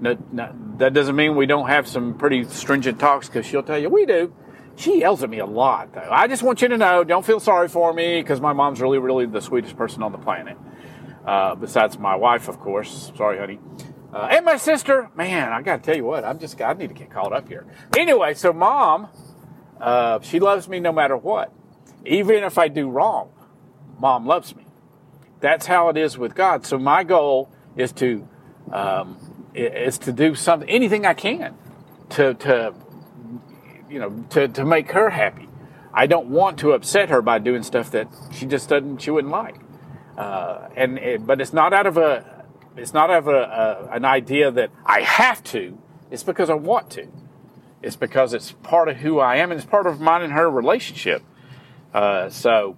That 0.00 0.92
doesn't 0.92 1.16
mean 1.16 1.36
we 1.36 1.46
don't 1.46 1.68
have 1.68 1.86
some 1.86 2.14
pretty 2.18 2.44
stringent 2.44 2.98
talks 2.98 3.28
because 3.28 3.46
she'll 3.46 3.62
tell 3.62 3.78
you 3.78 3.88
we 3.88 4.04
do. 4.04 4.34
She 4.76 5.00
yells 5.00 5.22
at 5.22 5.30
me 5.30 5.38
a 5.38 5.46
lot, 5.46 5.92
though. 5.94 6.08
I 6.10 6.26
just 6.26 6.42
want 6.42 6.60
you 6.62 6.68
to 6.68 6.76
know, 6.76 7.04
don't 7.04 7.24
feel 7.24 7.40
sorry 7.40 7.68
for 7.68 7.92
me 7.92 8.20
because 8.20 8.40
my 8.40 8.52
mom's 8.52 8.80
really, 8.80 8.98
really 8.98 9.26
the 9.26 9.40
sweetest 9.40 9.76
person 9.76 10.02
on 10.02 10.12
the 10.12 10.18
planet. 10.18 10.56
Uh, 11.24 11.54
besides 11.54 11.98
my 11.98 12.16
wife, 12.16 12.48
of 12.48 12.58
course. 12.58 13.12
Sorry, 13.16 13.38
honey. 13.38 13.58
Uh, 14.12 14.28
and 14.30 14.44
my 14.44 14.56
sister, 14.56 15.10
man, 15.16 15.52
I 15.52 15.62
got 15.62 15.82
to 15.82 15.82
tell 15.82 15.96
you 15.96 16.04
what, 16.04 16.24
I'm 16.24 16.38
just, 16.38 16.60
I 16.60 16.72
need 16.74 16.88
to 16.88 16.94
get 16.94 17.10
caught 17.10 17.32
up 17.32 17.48
here. 17.48 17.66
Anyway, 17.96 18.34
so 18.34 18.52
mom, 18.52 19.08
uh, 19.80 20.20
she 20.20 20.38
loves 20.38 20.68
me 20.68 20.80
no 20.80 20.92
matter 20.92 21.16
what. 21.16 21.52
Even 22.04 22.44
if 22.44 22.58
I 22.58 22.68
do 22.68 22.88
wrong, 22.88 23.32
mom 23.98 24.26
loves 24.26 24.54
me. 24.54 24.66
That's 25.40 25.66
how 25.66 25.88
it 25.88 25.96
is 25.96 26.18
with 26.18 26.34
God. 26.34 26.66
So 26.66 26.78
my 26.78 27.04
goal 27.04 27.50
is 27.76 27.92
to, 27.92 28.28
um, 28.72 29.50
is 29.54 29.98
to 29.98 30.12
do 30.12 30.34
something, 30.34 30.68
anything 30.68 31.06
I 31.06 31.14
can 31.14 31.56
to, 32.10 32.34
to, 32.34 32.74
you 33.94 34.00
know, 34.00 34.24
to, 34.30 34.48
to 34.48 34.64
make 34.64 34.90
her 34.90 35.10
happy. 35.10 35.48
I 35.92 36.08
don't 36.08 36.26
want 36.26 36.58
to 36.58 36.72
upset 36.72 37.10
her 37.10 37.22
by 37.22 37.38
doing 37.38 37.62
stuff 37.62 37.92
that 37.92 38.08
she 38.32 38.44
just 38.44 38.68
doesn't, 38.68 38.98
she 38.98 39.12
wouldn't 39.12 39.32
like. 39.32 39.54
Uh, 40.18 40.68
and 40.74 40.98
it, 40.98 41.24
but 41.24 41.40
it's 41.40 41.52
not 41.52 41.72
out 41.72 41.86
of 41.86 41.96
a, 41.96 42.44
it's 42.76 42.92
not 42.92 43.08
out 43.08 43.18
of 43.18 43.28
a, 43.28 43.88
a, 43.90 43.94
an 43.94 44.04
idea 44.04 44.50
that 44.50 44.70
I 44.84 45.02
have 45.02 45.44
to. 45.44 45.78
It's 46.10 46.24
because 46.24 46.50
I 46.50 46.54
want 46.54 46.90
to. 46.90 47.06
It's 47.82 47.94
because 47.94 48.34
it's 48.34 48.50
part 48.50 48.88
of 48.88 48.96
who 48.96 49.20
I 49.20 49.36
am 49.36 49.52
and 49.52 49.60
it's 49.60 49.70
part 49.70 49.86
of 49.86 50.00
mine 50.00 50.22
and 50.22 50.32
her 50.32 50.50
relationship. 50.50 51.22
Uh, 51.92 52.30
so 52.30 52.76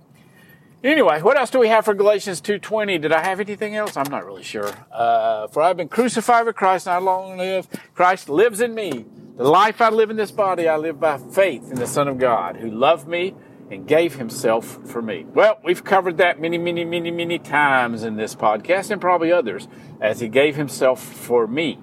anyway, 0.85 1.23
what 1.23 1.39
else 1.39 1.49
do 1.49 1.59
we 1.59 1.69
have 1.69 1.87
for 1.87 1.95
Galatians 1.95 2.43
2.20? 2.43 3.01
Did 3.01 3.13
I 3.13 3.23
have 3.23 3.41
anything 3.41 3.75
else? 3.75 3.97
I'm 3.97 4.11
not 4.11 4.27
really 4.27 4.43
sure. 4.43 4.71
Uh, 4.93 5.47
for 5.47 5.63
I've 5.63 5.79
been 5.79 5.89
crucified 5.89 6.45
with 6.45 6.57
Christ 6.57 6.87
and 6.87 6.95
I 6.95 6.99
long 6.99 7.39
live. 7.39 7.69
Christ 7.95 8.29
lives 8.29 8.61
in 8.61 8.75
me. 8.75 9.07
The 9.37 9.45
life 9.45 9.83
I 9.83 9.91
live 9.91 10.09
in 10.09 10.17
this 10.17 10.31
body, 10.31 10.67
I 10.67 10.79
live 10.79 10.99
by 10.99 11.19
faith 11.19 11.71
in 11.71 11.79
the 11.79 11.87
Son 11.87 12.09
of 12.09 12.17
God 12.17 12.57
who 12.57 12.71
loved 12.71 13.07
me 13.07 13.35
and 13.71 13.87
gave 13.87 14.15
himself 14.15 14.79
for 14.87 15.03
me. 15.03 15.27
Well, 15.29 15.59
we've 15.63 15.85
covered 15.85 16.17
that 16.17 16.41
many, 16.41 16.57
many, 16.57 16.87
many, 16.87 17.11
many 17.11 17.39
times 17.39 18.03
in 18.03 18.17
this 18.17 18.35
podcast 18.35 18.91
and 18.91 18.99
probably 18.99 19.31
others 19.31 19.69
as 20.01 20.21
he 20.21 20.29
gave 20.29 20.57
himself 20.57 21.03
for 21.03 21.47
me. 21.47 21.81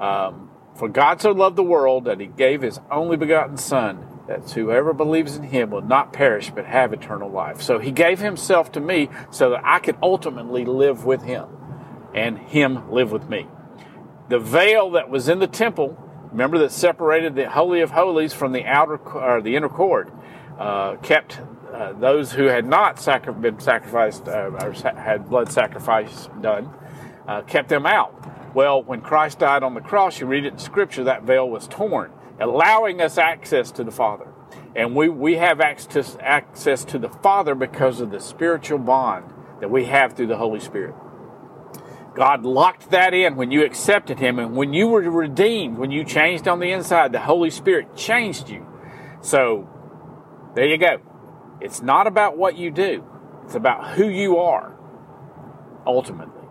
Um, 0.00 0.50
for 0.74 0.88
God 0.88 1.20
so 1.20 1.30
loved 1.30 1.54
the 1.54 1.62
world 1.62 2.06
that 2.06 2.18
he 2.18 2.26
gave 2.26 2.62
his 2.62 2.80
only 2.90 3.16
begotten 3.16 3.56
Son, 3.56 4.04
that 4.26 4.50
whoever 4.50 4.92
believes 4.92 5.36
in 5.36 5.44
him 5.44 5.70
will 5.70 5.82
not 5.82 6.12
perish 6.12 6.50
but 6.50 6.66
have 6.66 6.92
eternal 6.92 7.30
life. 7.30 7.62
So 7.62 7.78
he 7.78 7.92
gave 7.92 8.18
himself 8.18 8.72
to 8.72 8.80
me 8.80 9.10
so 9.30 9.50
that 9.50 9.62
I 9.64 9.78
could 9.78 9.96
ultimately 10.02 10.64
live 10.64 11.04
with 11.04 11.22
him 11.22 11.46
and 12.16 12.36
him 12.36 12.90
live 12.90 13.12
with 13.12 13.28
me. 13.28 13.46
The 14.28 14.40
veil 14.40 14.90
that 14.90 15.08
was 15.08 15.28
in 15.28 15.38
the 15.38 15.46
temple, 15.46 15.96
remember 16.32 16.58
that 16.58 16.72
separated 16.72 17.34
the 17.34 17.48
Holy 17.48 17.80
of 17.82 17.92
Holies 17.92 18.32
from 18.32 18.52
the 18.52 18.64
outer 18.64 18.96
or 18.96 19.40
the 19.40 19.54
inner 19.54 19.68
court, 19.68 20.12
uh, 20.58 20.96
kept 20.96 21.40
uh, 21.72 21.92
those 21.92 22.32
who 22.32 22.44
had 22.44 22.66
not 22.66 22.98
sacri- 22.98 23.32
been 23.32 23.60
sacrificed 23.60 24.28
uh, 24.28 24.50
or 24.62 24.74
sa- 24.74 24.94
had 24.94 25.28
blood 25.28 25.52
sacrifice 25.52 26.28
done, 26.40 26.70
uh, 27.28 27.42
kept 27.42 27.68
them 27.68 27.86
out. 27.86 28.14
Well, 28.54 28.82
when 28.82 29.00
Christ 29.00 29.38
died 29.38 29.62
on 29.62 29.74
the 29.74 29.80
cross, 29.80 30.20
you 30.20 30.26
read 30.26 30.44
it 30.44 30.52
in 30.52 30.58
Scripture, 30.58 31.04
that 31.04 31.22
veil 31.22 31.48
was 31.48 31.66
torn, 31.68 32.12
allowing 32.40 33.00
us 33.00 33.16
access 33.16 33.70
to 33.72 33.84
the 33.84 33.90
Father. 33.90 34.26
And 34.74 34.94
we, 34.94 35.08
we 35.08 35.36
have 35.36 35.60
access, 35.60 36.16
access 36.20 36.84
to 36.86 36.98
the 36.98 37.08
Father 37.08 37.54
because 37.54 38.00
of 38.00 38.10
the 38.10 38.20
spiritual 38.20 38.78
bond 38.78 39.24
that 39.60 39.70
we 39.70 39.86
have 39.86 40.14
through 40.14 40.26
the 40.26 40.36
Holy 40.36 40.60
Spirit. 40.60 40.94
God 42.14 42.44
locked 42.44 42.90
that 42.90 43.14
in 43.14 43.36
when 43.36 43.50
you 43.50 43.64
accepted 43.64 44.18
Him, 44.18 44.38
and 44.38 44.54
when 44.54 44.72
you 44.72 44.88
were 44.88 45.00
redeemed, 45.00 45.78
when 45.78 45.90
you 45.90 46.04
changed 46.04 46.46
on 46.46 46.60
the 46.60 46.70
inside, 46.70 47.12
the 47.12 47.20
Holy 47.20 47.50
Spirit 47.50 47.96
changed 47.96 48.50
you. 48.50 48.66
So, 49.22 49.68
there 50.54 50.66
you 50.66 50.76
go. 50.76 51.00
It's 51.60 51.80
not 51.80 52.06
about 52.06 52.36
what 52.36 52.56
you 52.56 52.70
do, 52.70 53.04
it's 53.44 53.54
about 53.54 53.92
who 53.92 54.08
you 54.08 54.38
are, 54.38 54.76
ultimately. 55.86 56.42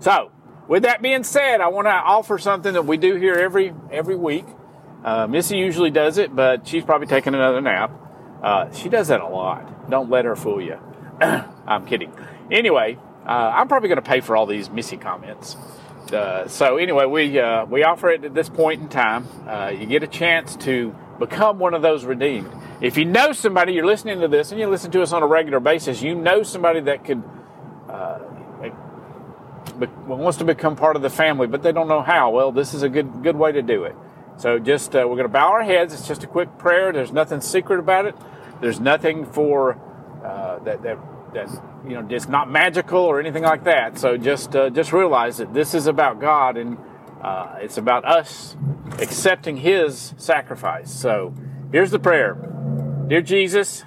So, 0.00 0.32
with 0.68 0.82
that 0.82 1.02
being 1.02 1.24
said, 1.24 1.60
I 1.60 1.68
want 1.68 1.86
to 1.86 1.92
offer 1.92 2.38
something 2.38 2.74
that 2.74 2.86
we 2.86 2.96
do 2.96 3.16
here 3.16 3.34
every 3.34 3.74
every 3.90 4.16
week. 4.16 4.46
Uh, 5.04 5.26
Missy 5.26 5.56
usually 5.56 5.90
does 5.90 6.18
it, 6.18 6.36
but 6.36 6.68
she's 6.68 6.84
probably 6.84 7.06
taking 7.06 7.34
another 7.34 7.60
nap. 7.60 7.90
Uh, 8.42 8.70
she 8.72 8.88
does 8.88 9.08
that 9.08 9.20
a 9.20 9.26
lot. 9.26 9.88
Don't 9.90 10.10
let 10.10 10.26
her 10.26 10.36
fool 10.36 10.60
you. 10.60 10.78
I'm 11.20 11.86
kidding. 11.86 12.12
Anyway, 12.50 12.98
uh, 13.26 13.52
I'm 13.54 13.68
probably 13.68 13.88
going 13.88 14.02
to 14.02 14.08
pay 14.08 14.20
for 14.20 14.36
all 14.36 14.46
these 14.46 14.70
Missy 14.70 14.96
comments. 14.96 15.56
Uh, 16.12 16.48
so 16.48 16.76
anyway, 16.76 17.06
we 17.06 17.38
uh, 17.38 17.66
we 17.66 17.84
offer 17.84 18.10
it 18.10 18.24
at 18.24 18.34
this 18.34 18.48
point 18.48 18.82
in 18.82 18.88
time. 18.88 19.26
Uh, 19.46 19.68
you 19.68 19.86
get 19.86 20.02
a 20.02 20.08
chance 20.08 20.56
to 20.56 20.94
become 21.18 21.58
one 21.58 21.74
of 21.74 21.82
those 21.82 22.04
redeemed. 22.04 22.50
If 22.80 22.96
you 22.96 23.04
know 23.04 23.32
somebody, 23.32 23.74
you're 23.74 23.86
listening 23.86 24.20
to 24.20 24.28
this, 24.28 24.50
and 24.50 24.60
you 24.60 24.66
listen 24.68 24.90
to 24.92 25.02
us 25.02 25.12
on 25.12 25.22
a 25.22 25.26
regular 25.26 25.60
basis, 25.60 26.02
you 26.02 26.14
know 26.14 26.42
somebody 26.42 26.80
that 26.80 27.04
could 27.04 27.22
be- 29.80 29.86
wants 30.06 30.38
to 30.38 30.44
become 30.44 30.76
part 30.76 30.96
of 30.96 31.02
the 31.02 31.10
family, 31.10 31.46
but 31.46 31.62
they 31.62 31.72
don't 31.72 31.88
know 31.88 32.02
how. 32.02 32.30
Well, 32.30 32.52
this 32.52 32.74
is 32.74 32.82
a 32.82 32.88
good 32.88 33.22
good 33.22 33.36
way 33.36 33.52
to 33.52 33.62
do 33.62 33.84
it. 33.84 33.96
So 34.36 34.58
just 34.58 34.94
uh, 34.94 35.00
we're 35.08 35.16
going 35.16 35.24
to 35.24 35.28
bow 35.28 35.50
our 35.52 35.62
heads. 35.62 35.92
It's 35.92 36.06
just 36.06 36.22
a 36.24 36.26
quick 36.26 36.58
prayer. 36.58 36.92
There's 36.92 37.12
nothing 37.12 37.40
secret 37.40 37.80
about 37.80 38.06
it. 38.06 38.14
There's 38.60 38.80
nothing 38.80 39.26
for 39.26 39.78
uh, 40.24 40.60
that 40.60 40.82
that 40.82 40.98
that 41.34 41.48
you 41.84 41.94
know 41.94 42.02
just 42.02 42.28
not 42.28 42.50
magical 42.50 43.00
or 43.00 43.20
anything 43.20 43.42
like 43.42 43.64
that. 43.64 43.98
So 43.98 44.16
just 44.16 44.54
uh, 44.54 44.70
just 44.70 44.92
realize 44.92 45.38
that 45.38 45.52
this 45.54 45.74
is 45.74 45.86
about 45.86 46.20
God 46.20 46.56
and 46.56 46.78
uh, 47.22 47.56
it's 47.60 47.78
about 47.78 48.04
us 48.04 48.56
accepting 48.98 49.58
His 49.58 50.14
sacrifice. 50.16 50.92
So 50.92 51.34
here's 51.72 51.90
the 51.90 51.98
prayer, 51.98 52.34
dear 53.08 53.22
Jesus. 53.22 53.84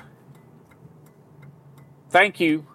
Thank 2.10 2.39
you 2.39 2.67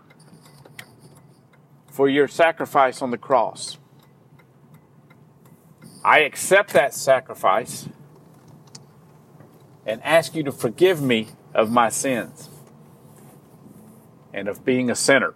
for 1.91 2.09
your 2.09 2.27
sacrifice 2.27 3.03
on 3.03 3.11
the 3.11 3.19
cross. 3.19 3.79
I 6.05 6.21
accept 6.21 6.73
that 6.73 6.95
sacrifice 6.95 7.89
and 9.85 10.03
ask 10.03 10.35
you 10.35 10.43
to 10.45 10.53
forgive 10.53 11.01
me 11.03 11.29
of 11.55 11.71
my 11.71 11.89
sins 11.89 12.51
and 14.39 14.49
of 14.49 14.65
being 14.65 14.91
a 14.91 14.95
sinner. 14.95 15.35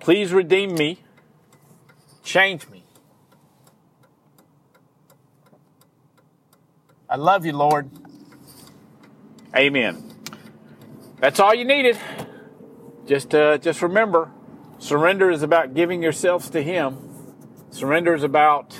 Please 0.00 0.32
redeem 0.32 0.74
me, 0.74 0.98
change 2.22 2.68
me. 2.68 2.84
I 7.08 7.16
love 7.16 7.46
you, 7.46 7.52
Lord. 7.52 7.90
Amen. 9.56 10.12
That's 11.20 11.38
all 11.38 11.54
you 11.54 11.64
needed. 11.64 11.96
Just, 13.06 13.34
uh, 13.34 13.58
just 13.58 13.82
remember, 13.82 14.30
surrender 14.78 15.30
is 15.30 15.42
about 15.42 15.74
giving 15.74 16.02
yourselves 16.02 16.50
to 16.50 16.62
Him. 16.62 16.98
Surrender 17.70 18.14
is 18.14 18.22
about 18.22 18.76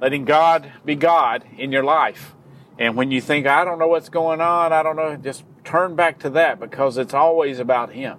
letting 0.00 0.24
God 0.24 0.72
be 0.84 0.94
God 0.94 1.44
in 1.58 1.72
your 1.72 1.84
life. 1.84 2.35
And 2.78 2.96
when 2.96 3.10
you 3.10 3.20
think, 3.20 3.46
I 3.46 3.64
don't 3.64 3.78
know 3.78 3.88
what's 3.88 4.08
going 4.08 4.40
on, 4.40 4.72
I 4.72 4.82
don't 4.82 4.96
know, 4.96 5.16
just 5.16 5.44
turn 5.64 5.96
back 5.96 6.18
to 6.20 6.30
that 6.30 6.60
because 6.60 6.98
it's 6.98 7.14
always 7.14 7.58
about 7.58 7.92
Him. 7.92 8.18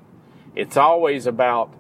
It's 0.56 0.78
always 0.78 1.28
about 1.28 1.74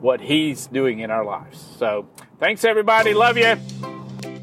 what 0.00 0.20
He's 0.20 0.66
doing 0.66 0.98
in 0.98 1.10
our 1.10 1.24
lives. 1.24 1.64
So, 1.78 2.08
thanks 2.40 2.64
everybody. 2.64 3.14
Love 3.14 3.36
you. 3.36 3.54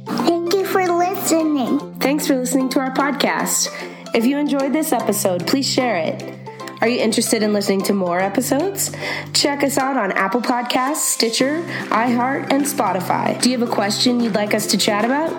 Thank 0.08 0.54
you 0.54 0.66
for 0.66 0.88
listening. 0.88 2.00
Thanks 2.00 2.28
for 2.28 2.38
listening 2.38 2.70
to 2.70 2.80
our 2.80 2.94
podcast. 2.94 3.70
If 4.16 4.26
you 4.26 4.38
enjoyed 4.38 4.74
this 4.74 4.92
episode, 4.92 5.46
please 5.46 5.70
share 5.70 5.98
it. 5.98 6.39
Are 6.82 6.88
you 6.88 7.00
interested 7.00 7.44
in 7.44 7.54
listening 7.54 7.82
to 7.84 7.94
more 7.94 8.20
episodes? 8.20 8.92
Check 9.34 9.64
us 9.64 9.78
out 9.78 9.98
on 9.98 10.12
Apple 10.14 10.42
Podcasts, 10.42 10.98
Stitcher, 10.98 11.62
iHeart, 11.90 12.52
and 12.52 12.64
Spotify. 12.64 13.42
Do 13.42 13.50
you 13.50 13.60
have 13.60 13.68
a 13.68 13.72
question 13.72 14.20
you'd 14.20 14.36
like 14.36 14.54
us 14.54 14.68
to 14.68 14.78
chat 14.78 15.04
about? 15.04 15.32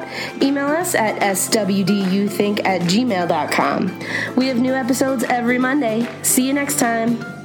Email 0.42 0.66
us 0.66 0.94
at 0.94 1.20
swduthink 1.20 2.64
at 2.66 2.82
gmail.com. 2.82 4.00
We 4.36 4.48
have 4.48 4.58
new 4.58 4.74
episodes 4.74 5.24
every 5.24 5.58
Monday. 5.58 6.06
See 6.22 6.46
you 6.46 6.52
next 6.52 6.78
time. 6.78 7.39